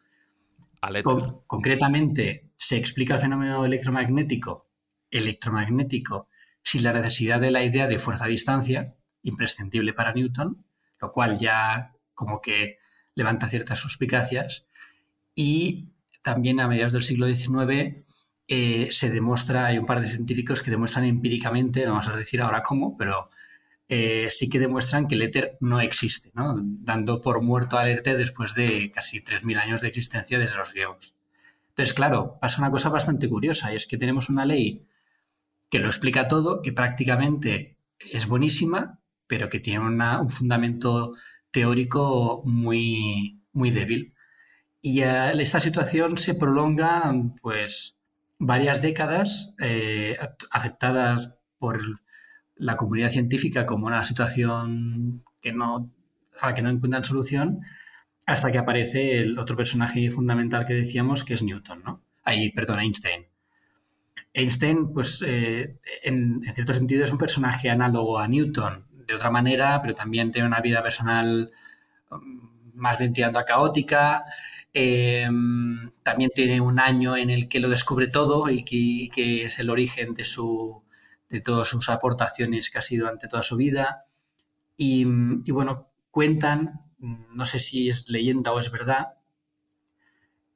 [1.46, 4.68] concretamente, se explica el fenómeno electromagnético,
[5.10, 6.28] electromagnético
[6.62, 10.64] sin la necesidad de la idea de fuerza a distancia, imprescindible para Newton,
[11.00, 12.78] lo cual ya como que
[13.14, 14.66] levanta ciertas suspicacias
[15.34, 15.90] y
[16.22, 18.04] también a mediados del siglo XIX
[18.48, 22.40] eh, se demuestra, hay un par de científicos que demuestran empíricamente, no vamos a decir
[22.40, 23.30] ahora cómo, pero
[23.88, 26.54] eh, sí que demuestran que el éter no existe, ¿no?
[26.62, 31.14] dando por muerto al éter después de casi 3.000 años de existencia desde los griegos.
[31.74, 34.86] Entonces, claro, pasa una cosa bastante curiosa y es que tenemos una ley
[35.68, 41.14] que lo explica todo, que prácticamente es buenísima, pero que tiene un fundamento
[41.50, 44.14] teórico muy, muy débil.
[44.80, 47.98] Y esta situación se prolonga pues
[48.38, 50.16] varias décadas, eh,
[50.52, 51.80] aceptadas por
[52.54, 55.90] la comunidad científica como una situación que no,
[56.40, 57.62] a la que no encuentran solución,
[58.26, 62.02] hasta que aparece el otro personaje fundamental que decíamos, que es Newton, ¿no?
[62.22, 63.26] Ahí, perdón, Einstein.
[64.32, 69.80] Einstein, pues, eh, en, cierto sentido es un personaje análogo a Newton, de otra manera,
[69.82, 71.52] pero también tiene una vida personal
[72.10, 74.24] um, más bien tirando a caótica.
[74.72, 79.70] Em, también tiene un año en el que lo descubre todo y que, es el
[79.70, 80.82] origen de, su,
[81.30, 84.06] de todas sus aportaciones que ha sido ante toda su vida.
[84.76, 85.04] Y,
[85.52, 89.14] bueno, cuentan, no sé si es leyenda o es verdad,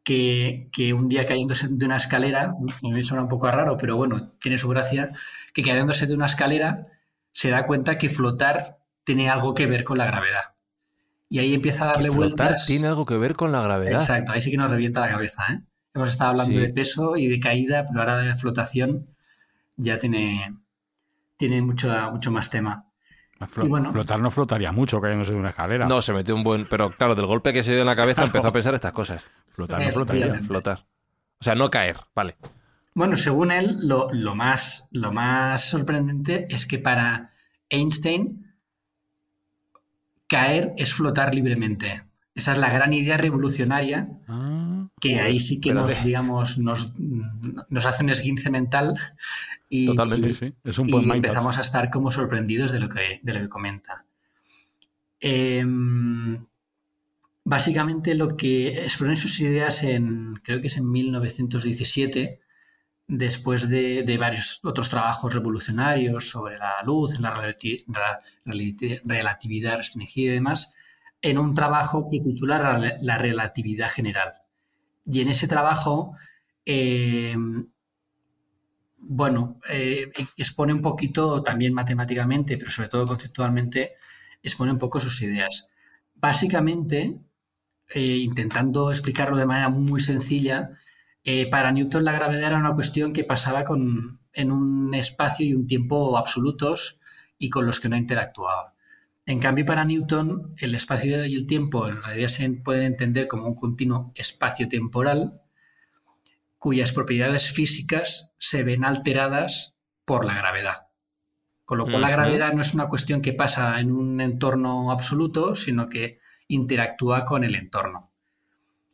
[0.02, 4.56] que, un día cayéndose de una escalera, me suena un poco raro, pero bueno, tiene
[4.56, 5.10] su gracia,
[5.52, 6.86] que cayéndose de una escalera
[7.30, 10.54] se da cuenta que flotar tiene algo que ver con la gravedad.
[11.28, 12.64] Y ahí empieza a darle vueltas.
[12.66, 14.00] Tiene algo que ver con la gravedad.
[14.00, 15.44] Exacto, ahí sí que nos revienta la cabeza.
[15.52, 15.60] ¿eh?
[15.92, 19.08] Hemos estado hablando de peso y de caída, pero ahora de flotación
[19.76, 20.56] ya tiene,
[21.36, 22.87] tiene mucho, mucho más tema.
[23.46, 25.86] Flotar no flotaría mucho cayéndose de una escalera.
[25.86, 26.66] No, se metió un buen.
[26.66, 29.24] Pero claro, del golpe que se dio en la cabeza empezó a pensar estas cosas.
[29.52, 30.34] Flotar no flotaría.
[30.40, 30.84] Flotar.
[31.40, 32.36] O sea, no caer, vale.
[32.94, 37.32] Bueno, según él, lo, más, lo más sorprendente es que para
[37.68, 38.56] Einstein
[40.26, 42.02] caer es flotar libremente.
[42.38, 47.84] Esa es la gran idea revolucionaria ah, que ahí sí que nos, digamos, nos, nos,
[47.84, 48.94] hace un esguince mental
[49.68, 50.54] y, Totalmente, sí.
[50.62, 54.04] Es un y empezamos a estar como sorprendidos de lo que, de lo que comenta.
[55.18, 56.46] Em,
[57.42, 62.38] básicamente lo que expone sus ideas en, creo que es en 1917,
[63.08, 67.34] después de, varios otros trabajos revolucionarios sobre la luz, la,
[68.44, 70.72] relatividad restringida y demás,
[71.22, 74.32] en un trabajo que titula La, relatividad general.
[75.06, 76.16] Y en ese trabajo,
[76.64, 77.34] eh,
[78.98, 83.92] bueno, eh, expone un poquito también matemáticamente, pero sobre todo conceptualmente,
[84.42, 85.70] expone un poco sus ideas.
[86.14, 87.18] Básicamente,
[87.88, 90.70] eh, intentando explicarlo de manera muy sencilla,
[91.50, 95.66] para Newton la gravedad era una cuestión que pasaba con, en un espacio y un
[95.66, 97.00] tiempo absolutos
[97.38, 98.72] y con los que no interactuaba.
[99.28, 103.46] En cambio, para Newton, el espacio y el tiempo en realidad se pueden entender como
[103.46, 105.42] un continuo espacio temporal
[106.56, 109.74] cuyas propiedades físicas se ven alteradas
[110.06, 110.86] por la gravedad.
[111.66, 115.54] Con lo cual, la gravedad no es una cuestión que pasa en un entorno absoluto,
[115.54, 118.10] sino que interactúa con el entorno.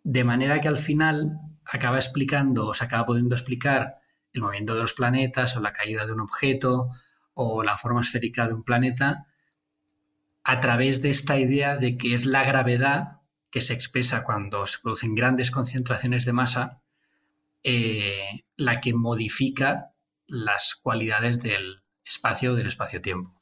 [0.02, 3.98] De manera que al final acaba explicando o se acaba pudiendo explicar
[4.32, 6.90] el movimiento de los planetas o la caída de un objeto
[7.34, 9.28] o la forma esférica de un planeta
[10.44, 14.78] a través de esta idea de que es la gravedad que se expresa cuando se
[14.82, 16.82] producen grandes concentraciones de masa
[17.62, 19.92] eh, la que modifica
[20.26, 23.32] las cualidades del espacio o del espacio-tiempo.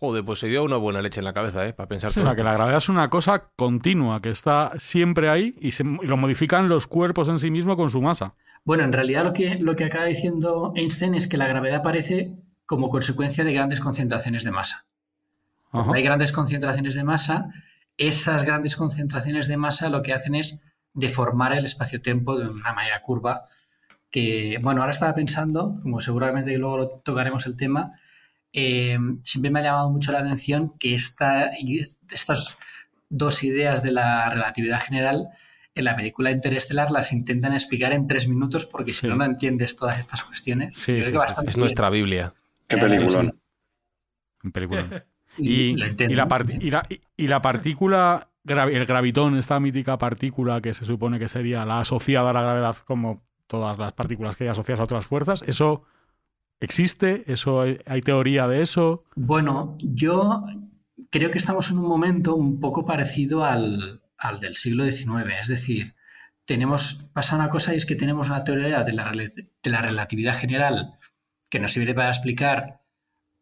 [0.00, 1.74] Joder, pues se dio una buena leche en la cabeza, ¿eh?
[1.74, 5.54] Para pensar O sea, que la gravedad es una cosa continua, que está siempre ahí
[5.60, 8.32] y, se, lo modifican los cuerpos en sí mismos con su masa.
[8.64, 12.38] Bueno, en realidad lo que, lo que acaba diciendo Einstein es que la gravedad aparece
[12.64, 14.86] como consecuencia de grandes concentraciones de masa.
[15.72, 17.46] Hay grandes concentraciones de masa,
[17.96, 20.60] esas grandes concentraciones de masa lo que hacen es
[20.94, 23.44] deformar el espacio-tiempo de una manera curva
[24.10, 27.92] que, bueno, ahora estaba pensando, como seguramente luego lo tocaremos el tema,
[28.52, 31.50] eh, siempre me ha llamado mucho la atención que esta,
[32.10, 32.58] estas
[33.08, 35.28] dos ideas de la relatividad general
[35.74, 39.76] en la película Interestelar las intentan explicar en tres minutos porque si no, no entiendes
[39.76, 40.76] todas estas cuestiones.
[40.88, 42.34] es nuestra Biblia.
[42.66, 43.34] Qué película.
[45.40, 51.64] Y, la y, la, partícula, el gravitón, esta mítica partícula que se supone que sería
[51.64, 55.42] la asociada a la gravedad como todas las partículas que hay asociadas a otras fuerzas,
[55.46, 55.84] eso
[56.60, 57.24] ¿Existe?
[57.26, 59.04] ¿Eso hay, teoría de eso?
[59.16, 60.42] Bueno, yo
[61.08, 64.02] creo que estamos en un momento un poco parecido al,
[64.40, 65.40] del siglo XIX.
[65.40, 65.94] Es decir,
[66.44, 70.36] tenemos, pasa una cosa y es que tenemos una teoría de la, de la relatividad
[70.36, 70.98] general
[71.48, 72.79] que nos sirve para explicar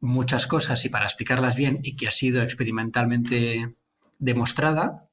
[0.00, 3.76] muchas cosas y para explicarlas bien y que ha sido experimentalmente
[4.18, 5.08] demostrada,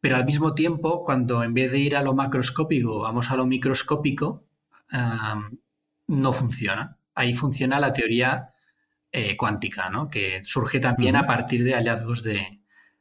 [0.00, 3.46] pero al mismo tiempo, cuando en vez de ir a lo macroscópico vamos a lo
[3.46, 4.44] microscópico,
[6.08, 8.50] no funciona ahí funciona la teoría
[9.10, 10.08] eh, cuántica, ¿no?
[10.08, 12.60] que surge también a partir de hallazgos de,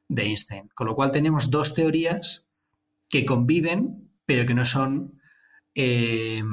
[0.10, 0.70] Einstein.
[0.74, 2.46] Con lo cual tenemos dos teorías
[3.10, 5.22] que conviven, pero que no son.
[5.74, 6.44] Eh,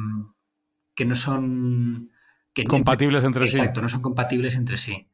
[0.94, 2.12] que no son.
[2.64, 3.56] Compatibles entre sí.
[3.56, 5.06] Exacto, no son compatibles entre sí.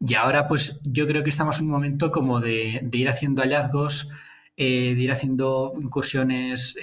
[0.00, 4.08] Y ahora, pues, yo creo que estamos en un momento como de, ir haciendo hallazgos,
[4.56, 6.76] eh, de ir haciendo incursiones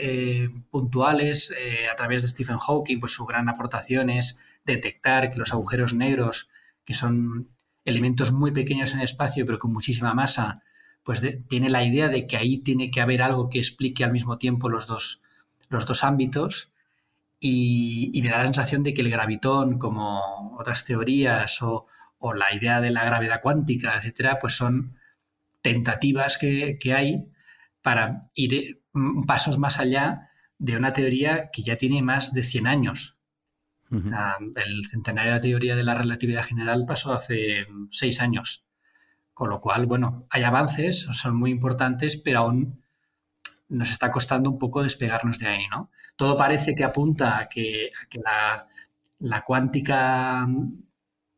[0.69, 1.53] puntuales
[1.91, 6.49] a través de Stephen Hawking, pues su gran aportación es detectar que los agujeros negros,
[6.85, 7.49] que son
[7.85, 10.61] elementos muy pequeños en el espacio pero con muchísima masa,
[11.03, 14.37] pues tiene la idea de que ahí tiene que haber algo que explique al mismo
[14.37, 15.21] tiempo los dos,
[15.69, 16.71] los dos ámbitos.
[17.39, 21.87] Y, me da la sensación de que el gravitón, como otras teorías o,
[22.35, 24.97] la idea de la gravedad cuántica, etcétera, pues son
[25.61, 27.31] tentativas que, que hay
[27.81, 28.81] para ir
[29.25, 33.19] pasos más allá de una teoría que ya tiene más de 100 años
[33.91, 38.65] el centenario de la teoría de la relatividad general pasó hace seis años.
[39.33, 42.83] Con lo cual, bueno, hay avances, son muy importantes, pero aún
[43.69, 45.91] nos está costando un poco despegarnos de ahí, ¿no?
[46.15, 47.91] Todo parece que apunta a que,
[49.19, 50.47] la, cuántica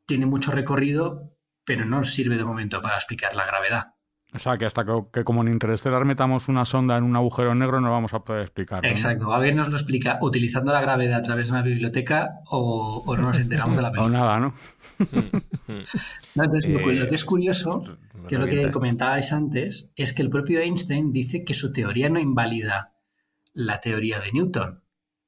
[0.06, 3.94] tiene mucho recorrido, pero no sirve de momento para explicar la gravedad.
[4.34, 7.82] O sea, que hasta que, como en Interestelar metamos una sonda en un agujero negro
[7.82, 8.86] no vamos a poder explicar.
[8.86, 9.34] Exacto.
[9.34, 13.40] Alguien nos lo explica utilizando la gravedad a través de una biblioteca o, no nos
[13.40, 14.18] enteramos de la película.
[14.18, 14.54] o nada, ¿no?
[16.36, 17.84] entonces, lo, que es curioso,
[18.30, 22.10] que es lo que comentabais antes, es que el propio Einstein dice que su teoría
[22.10, 22.94] no invalida
[23.54, 24.82] la teoría de Newton.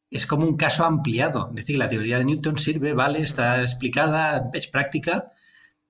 [0.09, 1.49] Es como un caso ampliado.
[1.49, 5.32] Es decir, la teoría de Newton sirve, vale, está explicada, es práctica,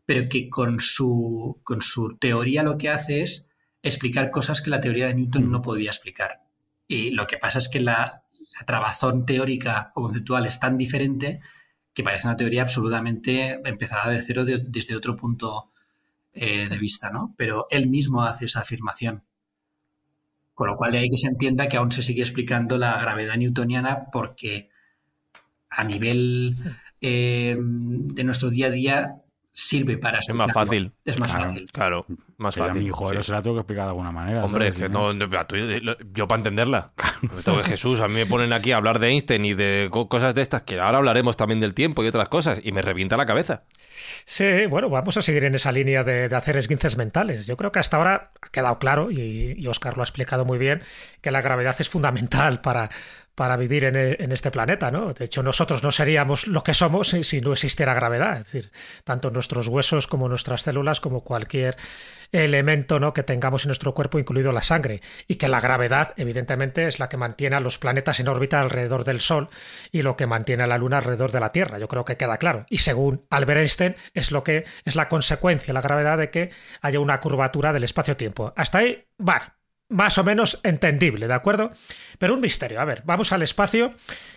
[0.05, 3.47] pero que con su, con su teoría lo que hace es
[3.81, 6.41] explicar cosas que la teoría de Newton no podía explicar.
[6.87, 8.21] Y lo que pasa es que la,
[8.67, 11.41] trabazón teórica o conceptual es tan diferente
[11.93, 15.71] que parece una teoría absolutamente empezada de cero desde otro punto
[16.33, 17.33] eh, de vista, ¿no?
[17.35, 19.23] Pero él mismo hace esa afirmación.
[20.53, 23.37] Con lo cual de ahí que se entienda que aún se sigue explicando la gravedad
[23.37, 24.69] newtoniana porque
[25.69, 26.55] a nivel
[27.01, 29.22] eh, de nuestro día a día
[29.53, 30.91] sirve para Es más fácil.
[31.05, 31.69] Es más fácil.
[31.71, 32.05] Claro,
[32.37, 32.81] más fácil.
[32.81, 34.43] mi hijo, se la tengo que explicar de alguna manera.
[34.43, 36.91] Hombre, que no, yo para entenderla.
[37.65, 40.63] Jesús, a mí me ponen aquí a hablar de Einstein y de cosas de estas,
[40.63, 43.63] que ahora hablaremos también del tiempo y otras cosas, y me revienta la cabeza.
[44.25, 47.45] Sí, bueno, vamos a seguir en esa línea de, hacer esguinces mentales.
[47.45, 50.57] Yo creo que hasta ahora ha quedado claro, y, y Oscar lo ha explicado muy
[50.57, 50.81] bien,
[51.21, 52.89] que la gravedad es fundamental para,
[53.35, 55.13] para vivir e, en, este planeta, ¿no?
[55.13, 58.39] De hecho, nosotros no seríamos lo que somos si, no existiera gravedad.
[58.39, 58.71] Es decir,
[59.03, 61.75] tanto nuestros huesos como nuestras células, como cualquier
[62.31, 63.13] elemento ¿no?
[63.13, 65.01] que tengamos en nuestro cuerpo, incluido la sangre.
[65.27, 69.03] Y que la gravedad, evidentemente, es la que mantiene a los planetas en órbita alrededor
[69.03, 69.49] del Sol
[69.91, 71.79] y lo que mantiene a la Luna alrededor de la Tierra.
[71.79, 72.65] Yo creo que queda claro.
[72.69, 76.99] Y según Albert Einstein, es lo que es la consecuencia, la gravedad de que haya
[76.99, 78.53] una curvatura del espacio-tiempo.
[78.55, 79.57] Hasta ahí, va
[79.93, 81.71] más o menos entendible, ¿de acuerdo?
[82.17, 82.81] Pero un misterio.
[82.81, 83.93] A ver, vamos al espacio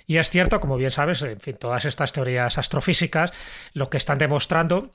[0.06, 3.32] y es cierto, como bien sabes, en fin, todas estas teorías astrofísicas
[3.72, 4.90] lo que están demostrando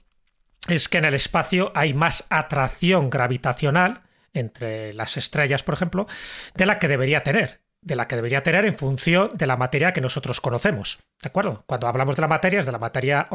[0.68, 4.02] es que en el espacio hay más atracción gravitacional
[4.34, 6.08] entre las estrellas, por ejemplo,
[6.56, 9.92] de la que debería tener de la que debería tener en función de la materia
[9.92, 11.00] que nosotros conocemos.
[11.22, 11.64] ¿De acuerdo?
[11.66, 13.28] Cuando hablamos de la materia es de la materia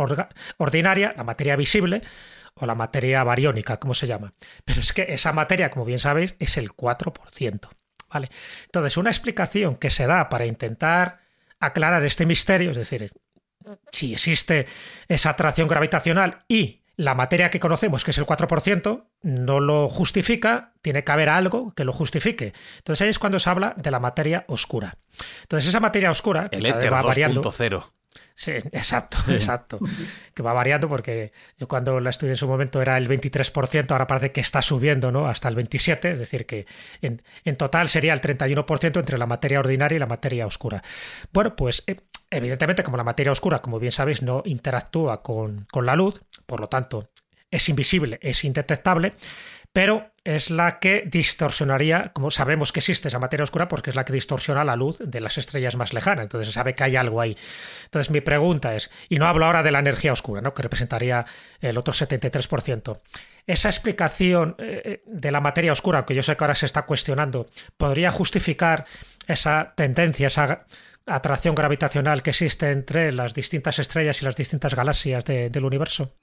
[0.58, 2.02] ordinaria, la materia visible,
[2.56, 4.32] o la materia bariónica, como se llama.
[4.64, 7.68] Pero es que esa materia, como bien sabéis, es el 4%.
[8.08, 8.30] ¿vale?
[8.64, 11.20] Entonces, una explicación que se da para intentar
[11.60, 13.10] aclarar este misterio, es decir,
[13.90, 14.66] si existe
[15.08, 20.72] esa atracción gravitacional y la materia que conocemos, que es el 4%, no lo justifica,
[20.80, 22.54] tiene que haber algo que lo justifique.
[22.78, 24.96] Entonces ahí es cuando se habla de la materia oscura.
[25.42, 27.84] Entonces esa materia oscura, que el va variando, 2.0.
[28.38, 29.78] Sí, exacto, exacto.
[30.34, 34.06] Que va variando porque yo cuando la estudié en su momento era el 23%, ahora
[34.06, 35.26] parece que está subiendo ¿no?
[35.26, 36.66] hasta el 27%, es decir, que
[37.00, 40.82] en, total sería el 31% entre la materia ordinaria y la materia oscura.
[41.32, 41.96] Bueno, pues eh,
[42.30, 46.60] evidentemente como la materia oscura, como bien sabéis, no interactúa con, con la luz, por
[46.60, 47.08] lo tanto
[47.50, 49.14] es invisible, es indetectable,
[49.76, 54.06] pero es la que distorsionaría, como sabemos que existe esa materia oscura, porque es la
[54.06, 56.22] que distorsiona la luz de las estrellas más lejanas.
[56.22, 57.36] Entonces se sabe que hay algo ahí.
[57.84, 60.54] Entonces mi pregunta es, y no hablo ahora de la energía oscura, ¿no?
[60.54, 61.26] que representaría
[61.60, 63.00] el otro 73%.
[63.46, 66.86] Esa explicación eh, eh, de la materia oscura, aunque yo sé que ahora se está
[66.86, 67.44] cuestionando,
[67.76, 68.86] ¿podría justificar
[69.26, 70.64] esa tendencia, esa
[71.04, 76.14] atracción gravitacional que existe entre las distintas estrellas y las distintas galaxias del universo?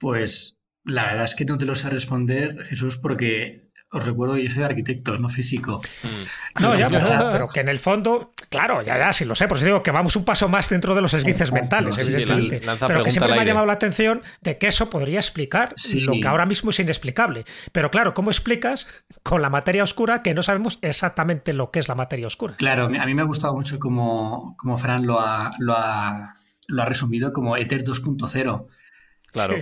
[0.00, 0.55] Pues
[0.86, 4.50] la verdad es que no te lo sé responder, Jesús, porque os recuerdo que yo
[4.50, 5.80] soy arquitecto, no físico.
[6.02, 6.62] Mm.
[6.62, 9.66] No, ya, pero, que en el fondo, claro, ya, ya, sí lo sé, por eso
[9.66, 12.60] digo que vamos un paso más dentro de los esguinces mentales, evidentemente.
[12.86, 16.26] pero que siempre me ha llamado la atención de que eso podría explicar lo que
[16.26, 17.44] ahora mismo es inexplicable.
[17.72, 18.86] Pero claro, ¿cómo explicas
[19.22, 22.54] con la materia oscura que no sabemos exactamente lo que es la materia oscura?
[22.56, 26.82] Claro, a mí me ha gustado mucho como, como Fran lo ha, lo, ha, lo
[26.82, 28.66] ha resumido como Ether 2.0
[29.36, 29.56] Claro.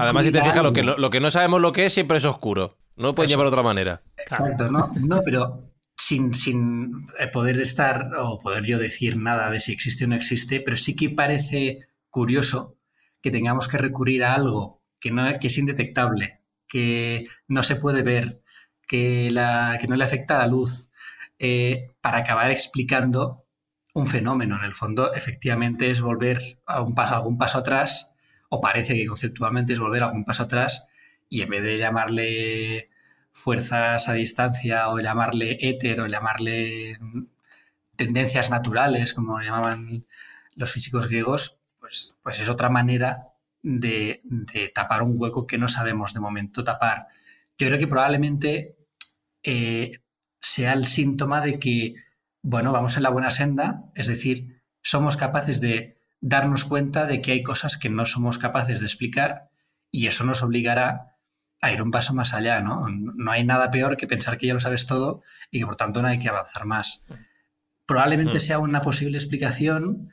[0.00, 2.24] Además, si te fijas, lo que, lo, que no sabemos lo que es siempre es
[2.24, 2.76] oscuro.
[2.96, 4.02] No lo puedes llevar de otra manera.
[4.16, 9.60] Exacto, no, no pero sin, sin eh, poder estar o poder yo decir nada de
[9.60, 12.78] si existe o no existe, pero sí que parece curioso
[13.22, 18.02] que tengamos que recurrir a algo que, no, que es indetectable, que no se puede
[18.02, 18.42] ver,
[18.88, 20.90] que, la, que no le afecta a la luz,
[21.38, 23.44] eh, para acabar explicando
[23.94, 24.58] un fenómeno.
[24.58, 28.10] En el fondo, efectivamente, es volver a un paso, algún paso atrás
[28.50, 30.86] o parece que conceptualmente es volver algún paso atrás
[31.28, 32.90] y en vez de llamarle
[33.32, 36.98] fuerzas a distancia o llamarle éter o llamarle
[37.96, 40.04] tendencias naturales, como llamaban
[40.54, 43.28] los físicos griegos, pues, pues es otra manera
[43.62, 44.22] de,
[44.74, 47.06] tapar un hueco que no sabemos de momento tapar.
[47.56, 48.76] Yo creo que probablemente
[49.42, 50.00] eh,
[50.40, 51.94] sea el síntoma de que,
[52.42, 57.32] bueno, vamos en la buena senda, es decir, somos capaces de darnos cuenta de que
[57.32, 59.50] hay cosas que no somos capaces de explicar
[59.90, 61.16] y eso nos obligará
[61.60, 62.86] a ir un paso más allá, ¿no?
[62.88, 66.00] No hay nada peor que pensar que ya lo sabes todo y que por tanto
[66.00, 67.02] no hay que avanzar más.
[67.86, 68.40] Probablemente mm.
[68.40, 70.12] sea una posible explicación,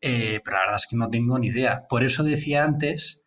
[0.00, 1.86] eh, pero la verdad es que no tengo ni idea.
[1.88, 3.22] Por eso decía antes,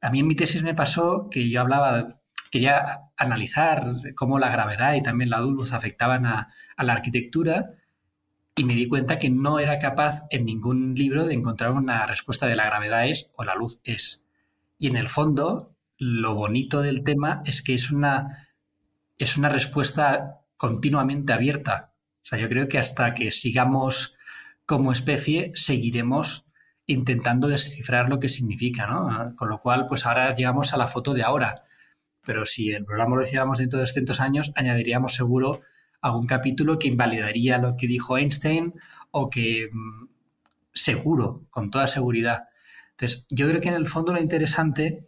[0.00, 2.06] a mí en mi tesis me pasó que yo hablaba,
[2.50, 7.70] quería analizar cómo la gravedad y también la luz afectaban a, a la arquitectura
[8.56, 12.46] y me di cuenta que no era capaz en ningún libro de encontrar una respuesta
[12.46, 14.24] de la gravedad es o la luz es.
[14.78, 18.48] Y en el fondo, lo bonito del tema es que es una,
[19.18, 21.92] es una respuesta continuamente abierta.
[22.24, 24.16] O sea, yo creo que hasta que sigamos
[24.64, 26.46] como especie, seguiremos
[26.86, 29.34] intentando descifrar lo que significa, ¿no?
[29.36, 31.64] Con lo cual, pues ahora llegamos a la foto de ahora.
[32.24, 35.60] Pero si el programa lo hiciéramos dentro de 200 años, añadiríamos seguro
[36.06, 38.74] algún capítulo que invalidaría lo que dijo Einstein
[39.10, 40.06] o que mm,
[40.72, 42.48] seguro, con toda seguridad.
[42.92, 45.06] Entonces, yo creo que en el fondo lo interesante,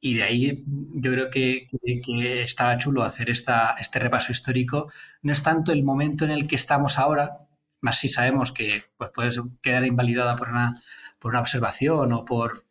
[0.00, 0.64] y de ahí
[0.94, 1.68] yo creo que,
[2.04, 4.90] que, estaba chulo hacer esta, este repaso histórico,
[5.22, 7.38] no es tanto el momento en el que estamos ahora,
[7.80, 9.30] más si sabemos que pues, puede
[9.62, 10.82] quedar invalidada por una,
[11.18, 12.64] por una observación o por,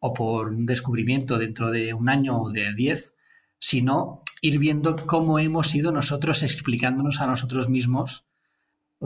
[0.00, 3.14] o por un descubrimiento dentro de un año o de diez,
[3.60, 8.24] sino ir viendo cómo hemos ido nosotros explicándonos a nosotros mismos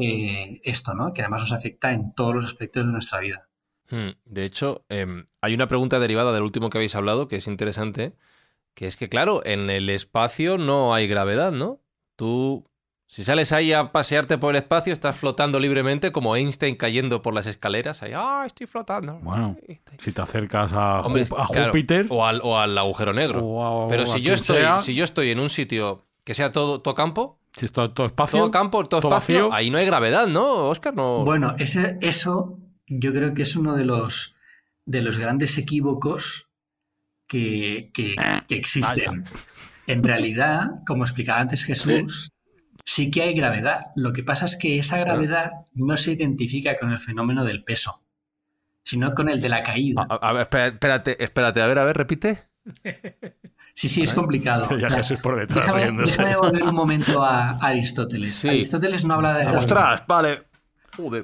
[0.01, 1.13] eh, esto, ¿no?
[1.13, 3.49] Que además nos afecta en todos los aspectos de nuestra vida.
[3.91, 7.47] Hmm, de hecho, em, hay una pregunta derivada del último que habéis hablado que es
[7.47, 8.17] interesante,
[8.75, 11.81] que es que, claro, en el espacio no hay gravedad, ¿no?
[12.17, 12.67] Tú
[13.07, 17.35] si sales ahí a pasearte por el espacio, estás flotando libremente como Einstein cayendo por
[17.35, 18.03] las escaleras.
[18.03, 19.19] Ahí, ¡ah, estoy flotando!
[19.23, 19.57] Bueno,
[19.99, 22.07] si te acercas a, Júpiter...
[22.09, 23.87] o, al, agujero negro.
[23.89, 27.39] Pero si yo, estoy, si yo estoy en un sitio que sea todo, todo campo...
[27.57, 28.41] Si es todo, espacio...
[28.41, 30.95] Todo campo, todo, espacio, ahí no hay gravedad, ¿no, Oscar?
[30.97, 31.25] No...
[31.25, 34.35] Bueno, ese, eso yo creo que es uno de los,
[34.87, 36.49] de los grandes equívocos
[37.29, 38.17] que, que,
[38.49, 39.25] existen.
[39.87, 42.34] En realidad, como explicaba antes Jesús sí
[43.13, 43.87] que hay gravedad.
[43.97, 48.03] Lo que pasa es que esa gravedad no se identifica con el fenómeno del peso,
[48.83, 50.07] sino con el de la caída.
[50.09, 52.49] A, ver, espérate, espérate, a ver, a ver, repite.
[53.75, 54.69] Sí, sí, es complicado.
[54.79, 58.45] Ya Jesús por detrás déjame, volver un momento a Aristóteles.
[58.45, 59.59] Aristóteles no habla de gravedad.
[59.59, 60.07] ¡Ostras!
[60.07, 60.45] Vale.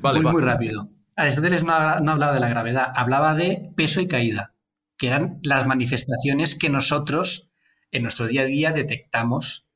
[0.00, 0.88] vale, muy, muy rápido.
[1.14, 4.54] Aristóteles no, no hablaba de la gravedad, hablaba de peso y caída,
[4.96, 7.50] que eran las manifestaciones que nosotros
[7.90, 9.66] en nuestro día a día detectamos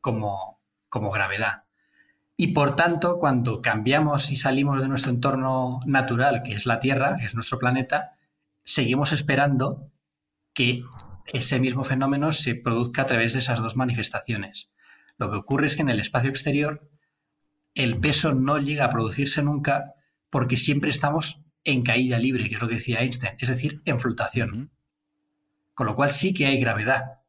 [0.00, 0.55] como,
[0.88, 1.64] como gravedad.
[2.36, 7.16] Y por tanto, cuando cambiamos y salimos de nuestro entorno natural, que es la Tierra,
[7.18, 8.16] que es nuestro planeta,
[8.64, 9.90] seguimos esperando
[10.52, 10.82] que
[11.26, 14.70] ese mismo fenómeno se produzca a través de esas dos manifestaciones.
[15.18, 16.88] Lo que ocurre es que en el espacio exterior
[17.74, 19.94] el peso no llega a producirse nunca
[20.30, 23.98] porque siempre estamos en caída libre, que es lo que decía Einstein, es decir, en
[23.98, 24.70] flotación.
[25.74, 27.20] Con lo cual sí que hay gravedad.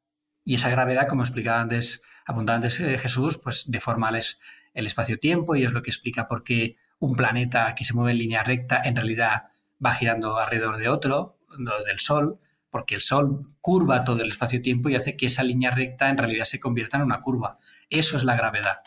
[0.43, 5.63] Y esa gravedad, como explicaba antes apuntaba antes eh, Jesús, pues deforma el espacio-tiempo y
[5.63, 8.95] es lo que explica por qué un planeta que se mueve en línea recta en
[8.95, 9.43] realidad
[9.83, 12.37] va girando alrededor de otro, del Sol,
[12.69, 16.45] porque el Sol curva todo el espacio-tiempo y hace que esa línea recta en realidad
[16.45, 17.59] se convierta en una curva.
[17.89, 18.79] Eso es la gravedad,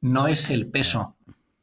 [0.00, 1.16] no es el peso.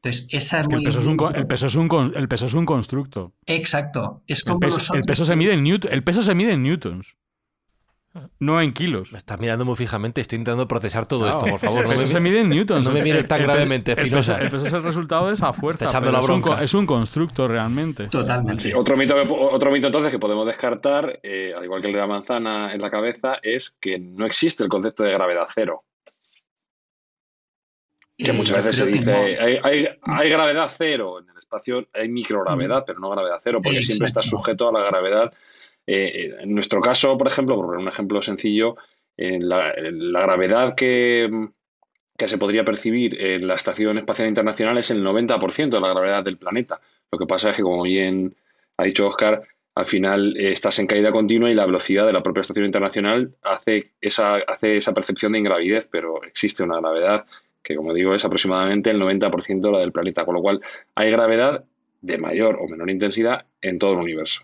[0.03, 2.65] Entonces, esa es, el, peso es un, el, peso es un, el peso es un
[2.65, 3.33] constructo.
[3.45, 4.23] Exacto.
[4.25, 7.15] Es como el peso, se mide en el peso se mide en newtons
[8.39, 9.13] no en kilos.
[9.13, 11.85] Me estás mirando muy fijamente, estoy intentando procesar todo esto, por favor.
[11.85, 12.85] Eso se mide en newtons.
[12.85, 15.85] No me mires tan gravemente, el peso, es el resultado de esa fuerza.
[16.61, 18.07] es, un, constructo realmente.
[18.07, 18.75] Totalmente.
[18.75, 22.07] otro, mito otro mito entonces que podemos descartar, eh, al igual que el de la
[22.07, 25.83] manzana en la cabeza, es que no existe el concepto de gravedad cero.
[28.17, 32.83] Que muchas veces se dice, hay, gravedad cero en el espacio, hay microgravedad, mm.
[32.85, 35.33] pero no gravedad cero, porque siempre está sujeto a la gravedad
[35.87, 38.75] eh, en nuestro caso, por ejemplo, por un ejemplo sencillo,
[39.17, 39.73] la,
[40.23, 41.29] gravedad que,
[42.17, 46.37] se podría percibir en la Estación Espacial Internacional es el 90% de la gravedad del
[46.37, 46.79] planeta.
[47.11, 48.35] Lo que pasa es que, como bien
[48.77, 49.43] ha dicho Oscar,
[49.75, 53.35] al final eh, estás en caída continua y la velocidad de la propia Estación Internacional
[53.41, 57.25] hace esa, hace esa percepción de ingravidez, pero existe una gravedad
[57.63, 60.61] que, como digo, es aproximadamente el 90% de la del planeta, con lo cual
[60.95, 61.63] hay gravedad
[62.01, 64.41] de mayor o menor intensidad en todo el universo.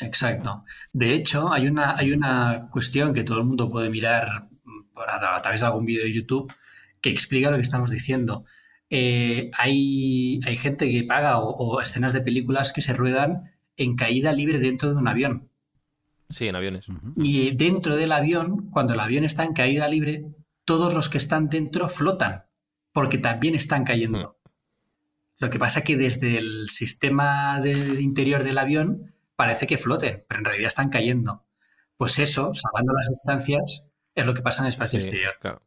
[0.00, 0.64] Exacto.
[0.92, 4.48] De hecho, hay una, hay una cuestión que todo el mundo puede mirar
[4.96, 6.52] a, través de algún vídeo de YouTube
[7.00, 8.44] que explica lo que estamos diciendo.
[8.88, 14.32] Eh, hay, hay, gente que paga o, escenas de películas que se ruedan en caída
[14.32, 15.48] libre dentro de un avión.
[16.30, 16.86] Sí, en aviones.
[17.16, 20.26] Y dentro del avión, cuando el avión está en caída libre,
[20.64, 22.44] todos los que están dentro flotan,
[22.92, 24.38] porque también están cayendo.
[25.38, 30.22] Lo que pasa es que desde el sistema del interior del avión parece que floten,
[30.28, 31.46] pero en realidad están cayendo.
[31.96, 35.32] Pues eso, salvando las distancias, es lo que pasa en el espacio exterior.
[35.40, 35.62] Claro.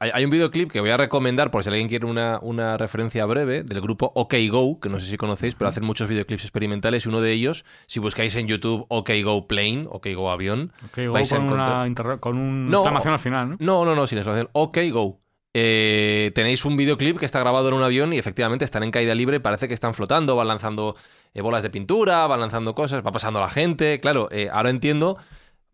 [0.00, 3.80] Hay, un videoclip que voy a recomendar por si alguien quiere una, referencia breve del
[3.80, 7.20] grupo OK Go, que no sé si conocéis, pero hacen muchos videoclips experimentales y uno
[7.20, 10.72] de ellos, si buscáis en YouTube OK Go Plane, OK Go Avión,
[11.12, 12.18] vais con, a encontrar...
[12.18, 13.56] con una exclamación al final, ¿no?
[13.60, 14.50] No, no, no, sin exclamación.
[14.54, 15.22] OK Go.
[15.54, 19.14] Eh, tenéis un videoclip que está grabado en un avión y efectivamente están en caída
[19.14, 20.96] libre, parece que están flotando, van lanzando
[21.34, 24.00] eh, bolas de pintura, van lanzando cosas, va pasando la gente.
[24.00, 25.18] Claro, eh, ahora entiendo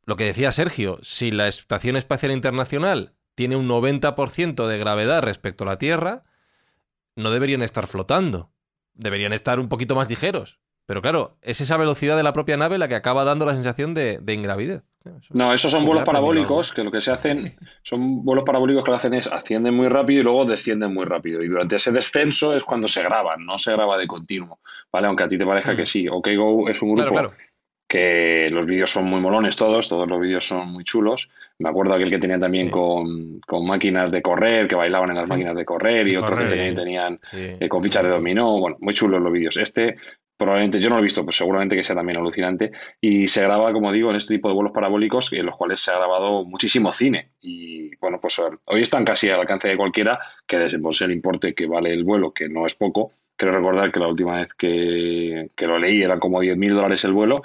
[0.04, 5.64] lo que decía Sergio, si la Estación Espacial Internacional tiene un 90% de gravedad respecto
[5.64, 6.24] a la Tierra,
[7.14, 8.50] no deberían estar flotando.
[8.94, 10.60] Deberían estar un poquito más ligeros.
[10.86, 13.92] Pero claro, es esa velocidad de la propia nave la que acaba dando la sensación
[13.92, 14.82] de, ingravidez.
[15.30, 18.96] No, esos son vuelos parabólicos que lo que se hacen son vuelos parabólicos que lo
[18.96, 21.42] hacen es ascienden muy rápido y luego descienden muy rápido.
[21.42, 24.58] Y durante ese descenso es cuando se graban, no se graba de continuo.
[24.92, 25.06] ¿Vale?
[25.06, 25.86] Aunque a ti te parezca que mm.
[25.86, 26.08] sí.
[26.08, 27.32] OkGo es un grupo
[27.88, 31.30] que los vídeos son muy molones todos, todos los vídeos son muy chulos.
[31.58, 35.56] Me acuerdo aquel que tenía también con, máquinas de correr, que bailaban en las máquinas
[35.56, 38.60] de correr, y otros que tenían eh, con fichas de dominó.
[38.60, 39.56] Bueno, muy chulos los vídeos.
[39.56, 39.96] Este
[40.38, 42.72] probablemente, yo no lo he visto, pues seguramente que sea también alucinante.
[43.00, 45.90] Y se graba, como digo, en este tipo de vuelos parabólicos, en los cuales se
[45.90, 47.32] ha grabado muchísimo cine.
[47.42, 51.66] Y bueno, pues hoy están casi al alcance de cualquiera, que por el importe que
[51.66, 55.78] vale el vuelo, que no es poco, Quiero recordar que la última vez que, lo
[55.78, 57.42] leí eran como 10.000 dólares el vuelo,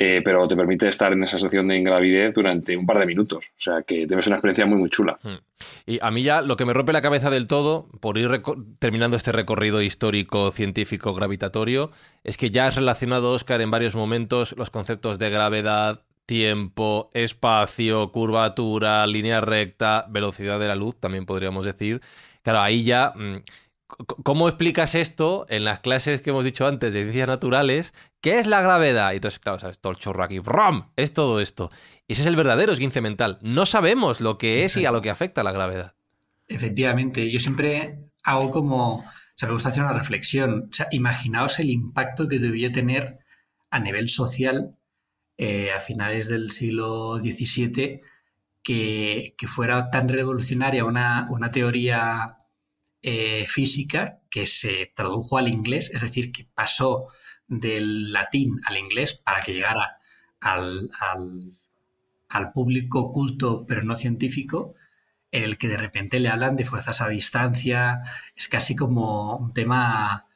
[0.00, 3.48] eh, pero te permite estar en esa situación de ingravidez durante un par de minutos.
[3.48, 5.18] O sea que debe ser una experiencia muy, muy chula.
[5.20, 5.38] Hmm.
[5.86, 8.40] Y a mí ya lo que me rompe la cabeza del todo, por ir
[8.78, 11.90] terminando este recorrido histórico, científico, gravitatorio,
[12.22, 18.12] es que ya has relacionado, Oscar, en varios momentos los conceptos de gravedad, tiempo, espacio,
[18.12, 22.02] curvatura, línea recta, velocidad de la luz, también podríamos decir.
[22.44, 23.38] Claro, ahí ya mm,
[23.88, 27.94] ¿Cómo explicas esto en las clases que hemos dicho antes de ciencias naturales?
[28.20, 29.12] ¿Qué es la gravedad?
[29.12, 30.90] Y entonces, claro, sabes, todo el chorro aquí, ¡rom!
[30.96, 31.70] Es todo esto.
[32.06, 33.38] Y ese es el verdadero esguince mental.
[33.40, 35.94] No sabemos lo que es y a lo que afecta la gravedad.
[36.46, 39.04] Efectivamente, yo siempre hago como, o
[39.36, 40.68] sea, me gusta hacer una reflexión.
[40.70, 43.20] O sea, imaginaos el impacto que debió tener
[43.70, 44.76] a nivel social
[45.38, 48.02] eh, a finales del siglo XVII
[48.62, 52.37] que, fuera tan revolucionaria una, una teoría
[53.02, 57.06] eh, física que se tradujo al inglés, es decir, que pasó
[57.46, 59.98] del latín al inglés para que llegara
[60.40, 60.90] al,
[62.28, 64.74] al, público culto pero no científico,
[65.30, 68.00] en el que de repente le hablan de fuerzas a distancia,
[68.34, 70.26] es casi como un tema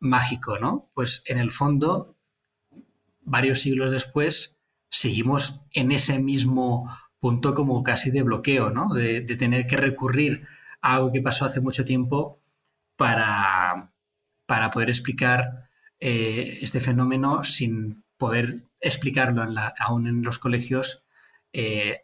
[0.00, 0.90] mágico, ¿no?
[0.94, 2.16] Pues en el fondo,
[3.22, 4.58] varios siglos después,
[4.90, 6.90] seguimos en ese mismo
[7.20, 8.92] punto como casi de bloqueo, ¿no?
[8.92, 10.46] De, de tener que recurrir
[10.80, 12.40] algo que pasó hace mucho tiempo
[12.96, 13.90] para,
[14.46, 15.68] para poder explicar
[16.00, 19.44] eh, este fenómeno sin poder explicarlo
[19.78, 21.04] aún en los colegios
[21.52, 22.02] eh,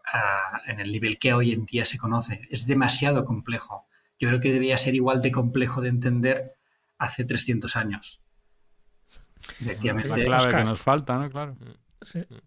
[0.66, 2.42] en el nivel que hoy en día se conoce.
[2.50, 3.86] Es demasiado complejo.
[4.18, 6.54] Yo creo que debía ser igual de complejo de entender
[6.98, 8.20] hace 300 años.
[9.60, 10.08] Efectivamente.
[10.08, 11.30] la clave que nos falta, ¿no?
[11.30, 11.56] Claro.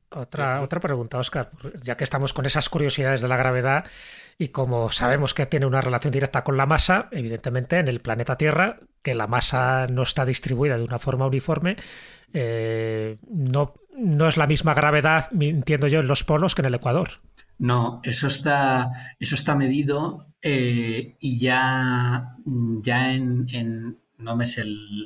[0.10, 1.52] Otra, otra pregunta, Oscar.
[1.84, 3.86] Ya que estamos con esas curiosidades de la gravedad
[4.38, 8.38] y como sabemos que tiene una relación directa con la masa, evidentemente en el planeta
[8.38, 11.78] Tierra, que la masa no está distribuida de una forma uniforme,
[12.34, 16.76] eh, no, no es la misma gravedad, entiendo yo, en los polos que en el
[16.76, 17.10] Ecuador.
[17.58, 24.64] No, eso está, eso está medido eh, y ya, ya en, no, me sé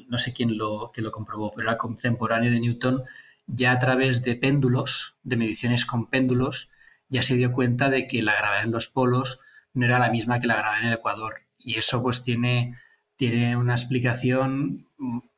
[0.10, 3.04] no sé quién lo, que lo comprobó, pero era contemporáneo de Newton
[3.48, 6.70] ya a través de péndulos, de mediciones con péndulos,
[7.10, 9.42] ya se dio cuenta de que la gravedad en los polos
[9.74, 11.42] no era la misma que la gravedad en el Ecuador.
[11.58, 12.80] Y eso pues tiene,
[13.16, 14.88] tiene una explicación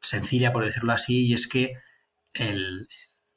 [0.01, 1.78] sencilla, por decirlo así, y es que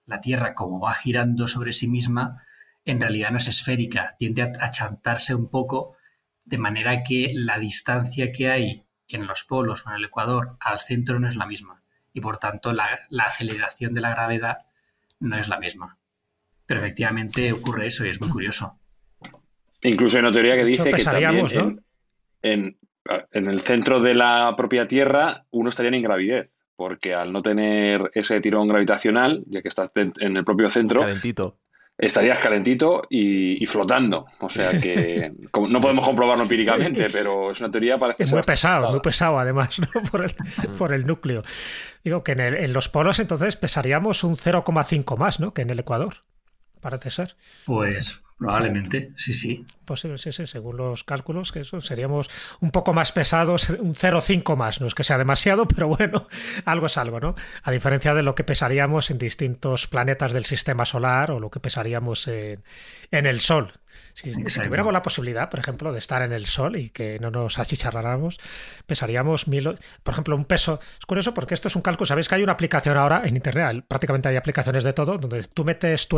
[0.06, 2.42] la Tierra, como va girando sobre sí misma,
[2.84, 5.96] en realidad no es esférica, tiende a achantarse un poco,
[6.44, 10.78] de manera que la distancia que hay en los polos o en el Ecuador al
[10.78, 11.75] centro no es la misma.
[12.16, 14.64] Y por tanto la aceleración de la gravedad
[15.20, 15.98] no es la misma.
[16.64, 18.78] Pero efectivamente ocurre eso y es muy curioso.
[19.82, 21.84] Incluso hay una teoría que dice que también
[22.40, 22.78] en,
[23.32, 28.40] el centro de la propia Tierra uno estaría en ingravidez, porque al no tener ese
[28.40, 31.58] tirón gravitacional, ya que estás en el propio centro, calentito.
[31.98, 34.26] Estarías calentito y, flotando.
[34.40, 35.32] O sea que
[35.68, 39.80] no podemos comprobarlo empíricamente, pero es una teoría para Es muy pesado, muy pesado además,
[40.10, 40.34] por, el,
[40.78, 41.42] por, el, núcleo.
[42.04, 45.52] Digo que en, en los polos entonces pesaríamos un 0,5 más ¿no?
[45.54, 46.24] que en el Ecuador
[46.80, 47.36] parece ser.
[47.64, 49.64] Pues probablemente, sí, sí.
[49.84, 52.28] Posible, sí, sí, según los cálculos, que eso seríamos
[52.60, 54.80] un poco más pesados, un 0,5 más.
[54.80, 56.28] No es que sea demasiado, pero bueno,
[56.64, 57.34] algo es algo, ¿no?
[57.62, 61.60] A diferencia de lo que pesaríamos en distintos planetas del sistema solar o lo que
[61.60, 62.62] pesaríamos en,
[63.10, 63.72] en el Sol.
[64.14, 67.58] Si, tuviéramos la posibilidad, por ejemplo, de estar en el sol y que no nos
[67.58, 68.40] achicharráramos,
[68.86, 69.78] pesaríamos mil.
[70.02, 70.80] Por ejemplo, un peso.
[70.98, 72.06] Es curioso porque esto es un cálculo.
[72.06, 75.64] Sabéis que hay una aplicación ahora en Internet, prácticamente hay aplicaciones de todo, donde tú
[75.64, 76.08] metes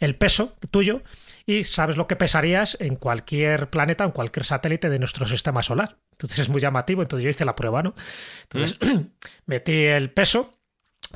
[0.00, 1.02] el peso tuyo
[1.46, 5.96] y sabes lo que pesarías en cualquier planeta, en cualquier satélite de nuestro sistema solar.
[6.12, 7.02] Entonces es muy llamativo.
[7.02, 7.94] Entonces yo hice la prueba, ¿no?
[8.42, 9.00] Entonces ¿Mm?
[9.46, 10.54] metí el peso,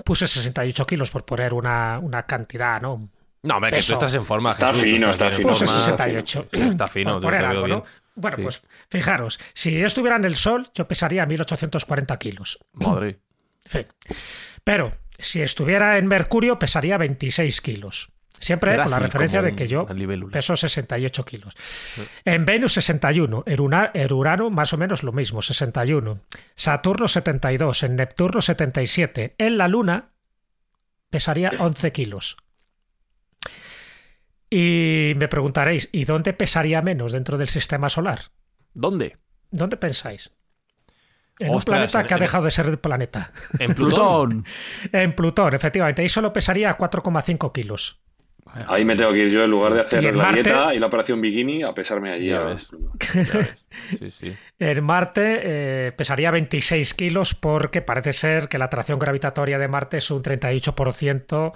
[0.05, 3.11] puse 68 kilos por poner una, una cantidad, ¿no?
[3.43, 4.51] No, hombre, que tú estás en forma.
[4.51, 5.55] Está fino, está fino.
[5.55, 6.49] 68.
[6.53, 7.85] Está fino, por, ¿no?
[8.14, 12.59] Bueno, pues fijaros, si yo estuviera en el Sol, yo pesaría 1840 kilos.
[12.74, 13.18] Madre.
[13.64, 13.87] fin.
[14.62, 18.11] Pero si estuviera en Mercurio, pesaría 26 kilos.
[18.41, 19.86] Siempre con la referencia de que yo
[20.32, 21.55] peso 68 kilos.
[22.24, 26.20] En Venus 61, en Urano más o menos lo mismo, 61.
[26.55, 29.34] Saturno 72, en Neptuno 77.
[29.36, 30.12] En la Luna
[31.11, 32.38] pesaría 11 kilos.
[34.49, 38.20] Y me preguntaréis, ¿y dónde pesaría menos dentro del sistema solar?
[38.72, 39.18] ¿Dónde?
[39.51, 40.32] ¿Dónde pensáis?
[41.38, 43.32] En un planeta que ha dejado de ser planeta.
[43.59, 44.45] En Plutón.
[44.93, 46.01] en Plutón, efectivamente.
[46.01, 48.01] Ahí solo pesaría 4,5 kilos.
[48.66, 51.20] Ahí me tengo que ir yo en lugar de hacer la dieta y la operación
[51.20, 52.32] bikini a pesarme allí.
[54.59, 59.98] En Marte eh, pesaría 26 kilos porque parece ser que la atracción gravitatoria de Marte
[59.98, 61.53] es un 38%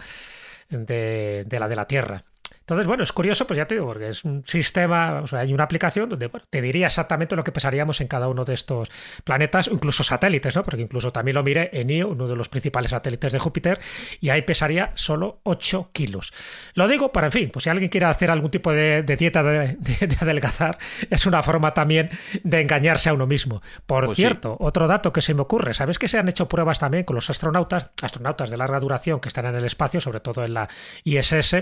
[0.71, 2.25] de, de la de la Tierra.
[2.65, 5.53] Entonces, bueno, es curioso, pues ya te digo, porque es un sistema, o sea, hay
[5.53, 8.91] una aplicación donde te diría exactamente lo que pesaríamos en cada uno de estos
[9.23, 10.63] planetas, incluso satélites, ¿no?
[10.63, 13.81] Porque incluso también lo miré en Io, uno de los principales satélites de Júpiter,
[14.19, 16.33] y ahí pesaría solo 8 kilos.
[16.73, 19.77] Lo digo para, en fin, pues si alguien quiere hacer algún tipo de, dieta de,
[20.23, 20.79] adelgazar,
[21.11, 22.09] es una forma también
[22.45, 23.61] de engañarse a uno mismo.
[23.85, 26.79] Por pues cierto, otro dato que se me ocurre, ¿sabes que se han hecho pruebas
[26.79, 30.47] también con los astronautas, astronautas de larga duración que están en el espacio, sobre todo
[30.47, 30.69] en la
[31.05, 31.57] ISS,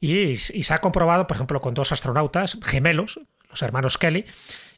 [0.00, 3.20] y y se ha comprobado, por ejemplo, con dos astronautas gemelos,
[3.50, 4.24] los hermanos Kelly,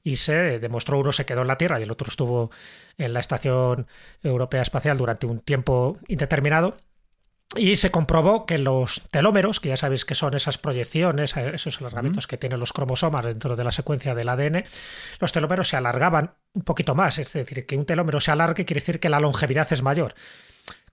[0.03, 2.51] y se demostró uno se quedó en la Tierra y el otro estuvo
[2.99, 3.87] en la Estación
[4.23, 6.77] Europea Espacial durante un tiempo indeterminado.
[7.55, 12.27] Y se comprobó que los telómeros, que ya sabéis que son esas proyecciones, esos alargamientos
[12.27, 14.65] que tienen los cromosomas dentro de la secuencia del ADN,
[15.21, 17.19] los telómeros se alargaban un poquito más.
[17.19, 20.15] Es decir, que un telómero se alargue quiere decir que la longevidad es mayor.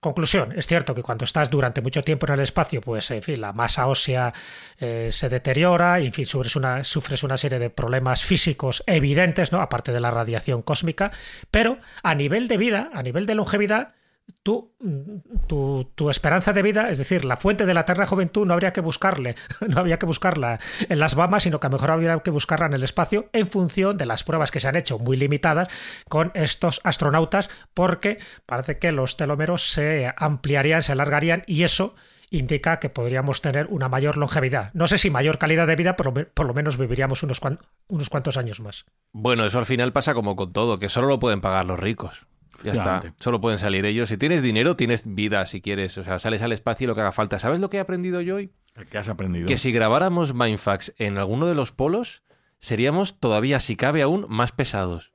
[0.00, 3.38] Conclusión, es cierto que cuando estás durante mucho tiempo en el espacio, pues en fin,
[3.38, 4.32] la masa ósea
[4.78, 9.52] eh, se deteriora y en fin, sufres una, sufres una serie de problemas físicos evidentes,
[9.52, 9.60] ¿no?
[9.60, 11.12] Aparte de la radiación cósmica,
[11.50, 13.92] pero a nivel de vida, a nivel de longevidad,
[14.42, 14.72] tu,
[15.94, 18.80] tu, esperanza de vida, es decir, la fuente de la eterna juventud, no habría que
[18.80, 19.36] buscarle,
[19.68, 22.66] no habría que buscarla en las Bahamas, sino que a lo mejor habría que buscarla
[22.66, 25.68] en el espacio en función de las pruebas que se han hecho muy limitadas
[26.08, 31.94] con estos astronautas, porque parece que los telómeros se ampliarían, se alargarían y eso
[32.30, 34.72] indica que podríamos tener una mayor longevidad.
[34.72, 37.40] No sé si mayor calidad de vida, pero por lo menos viviríamos unos,
[37.88, 38.86] unos cuantos años más.
[39.12, 42.26] Bueno, eso al final pasa como con todo, que solo lo pueden pagar los ricos.
[42.62, 43.14] Ya está.
[43.18, 44.08] Solo pueden salir ellos.
[44.08, 45.96] Si tienes dinero, tienes vida si quieres.
[45.98, 47.38] O sea, sales al espacio y lo que haga falta.
[47.38, 48.52] ¿Sabes lo que he aprendido yo hoy?
[48.90, 49.46] ¿Qué has aprendido?
[49.46, 52.22] Que si grabáramos Mindfax en alguno de los polos,
[52.58, 55.12] seríamos todavía, si cabe aún, más pesados.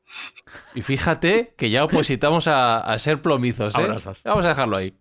[0.73, 3.87] Y fíjate que ya opositamos a, a ser plomizos, ¿eh?
[4.25, 4.97] Vamos a dejarlo ahí.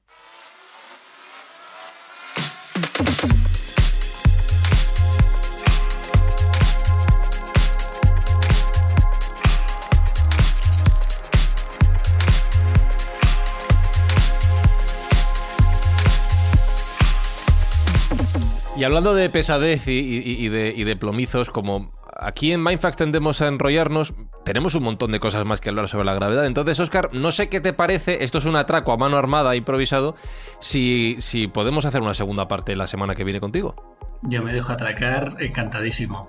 [18.84, 24.12] Y hablando de pesadez y, de, plomizos, como aquí en Mindfax tendemos a enrollarnos,
[24.44, 26.44] tenemos un montón de cosas más que hablar sobre la gravedad.
[26.44, 30.16] Entonces, Oscar, no sé qué te parece, esto es un atraco a mano armada improvisado,
[30.58, 33.74] si, si podemos hacer una segunda parte la semana que viene contigo.
[34.20, 36.28] Yo me dejo atracar encantadísimo.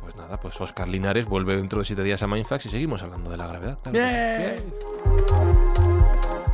[0.00, 3.30] Pues nada, pues Oscar Linares vuelve dentro de siete días a Mindfax y seguimos hablando
[3.30, 3.78] de la gravedad.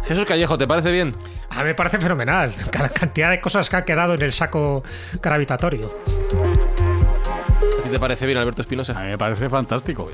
[0.04, 1.14] Jesús Callejo, ¿te parece bien?
[1.50, 2.52] A mí me parece fenomenal.
[2.78, 4.82] La cantidad de cosas que han quedado en el saco
[5.20, 5.92] gravitatorio.
[7.78, 8.98] ¿A ti te parece bien, Alberto Espinosa?
[8.98, 10.06] A mí me parece fantástico.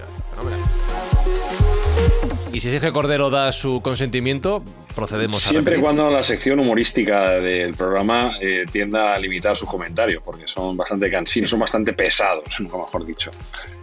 [2.53, 4.63] Y si Sergio Cordero da su consentimiento,
[4.97, 10.23] procedemos Siempre y cuando la sección humorística del programa eh, tienda a limitar sus comentarios,
[10.25, 13.31] porque son bastante cansinos, son bastante pesados, nunca mejor dicho.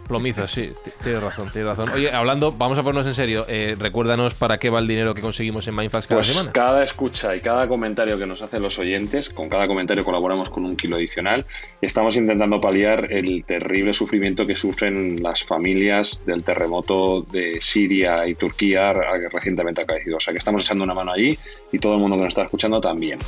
[0.06, 0.70] Plomizos, sí,
[1.02, 1.88] tienes razón, tienes razón.
[1.94, 3.46] Oye, hablando, vamos a ponernos en serio.
[3.48, 6.52] Eh, recuérdanos para qué va el dinero que conseguimos en Mindfax cada pues semana.
[6.52, 10.66] Cada escucha y cada comentario que nos hacen los oyentes, con cada comentario colaboramos con
[10.66, 11.46] un kilo adicional.
[11.80, 18.34] Estamos intentando paliar el terrible sufrimiento que sufren las familias del terremoto de Siria y
[18.34, 20.18] Turquía recientemente acaecido.
[20.18, 21.38] O sea que estamos echando una mano allí
[21.72, 23.18] y todo el mundo que nos está escuchando también.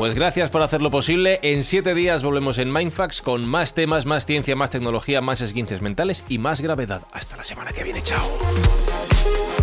[0.00, 1.40] Pues gracias por hacerlo posible.
[1.42, 5.82] En siete días volvemos en Mindfax con más temas, más ciencia, más tecnología, más esguinces
[5.82, 7.02] mentales y más gravedad.
[7.12, 8.00] Hasta la semana que viene.
[8.02, 8.26] Chao.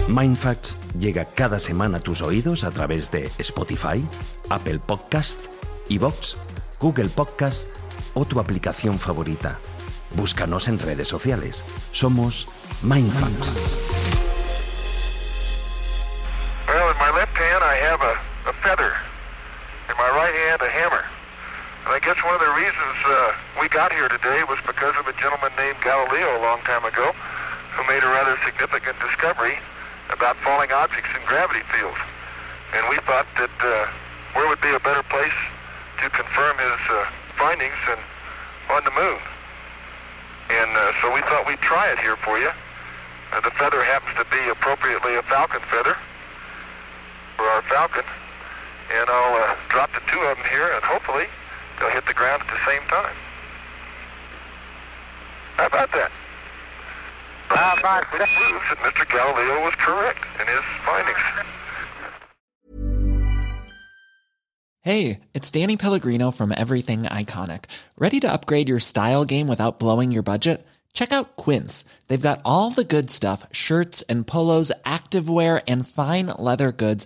[0.08, 4.06] Mindfax llega cada semana a tus oídos a través de Spotify,
[4.50, 5.48] Apple Podcast,
[5.90, 6.38] Evox,
[6.80, 7.68] Google Podcast
[8.14, 9.60] o tu aplicación favorita.
[10.16, 11.66] Búscanos en redes sociales.
[11.92, 12.48] Somos
[12.84, 13.87] Mindfax.
[17.88, 18.92] Have a, a feather.
[19.88, 21.08] In my right hand a hammer.
[21.88, 23.32] And I guess one of the reasons uh,
[23.64, 27.16] we got here today was because of a gentleman named Galileo a long time ago
[27.80, 29.56] who made a rather significant discovery
[30.12, 31.96] about falling objects in gravity fields.
[32.76, 33.88] And we thought that uh,
[34.36, 35.40] where would be a better place
[36.04, 37.08] to confirm his uh,
[37.40, 38.04] findings than
[38.68, 39.20] on the moon.
[40.52, 42.52] And uh, so we thought we'd try it here for you.
[43.32, 45.96] Uh, the feather happens to be appropriately a falcon feather
[47.38, 48.04] for our falcon.
[48.92, 51.26] And I'll uh, drop the two of them here, and hopefully
[51.80, 53.16] they'll hit the ground at the same time.
[55.56, 56.12] How about that?
[57.50, 58.28] How about that?
[58.28, 59.10] Proves that Mr.
[59.10, 61.18] Galileo was correct in his findings.
[64.82, 67.66] Hey, it's Danny Pellegrino from Everything Iconic.
[67.98, 70.66] Ready to upgrade your style game without blowing your budget?
[70.94, 71.84] Check out Quince.
[72.08, 77.06] They've got all the good stuff shirts and polos, activewear, and fine leather goods,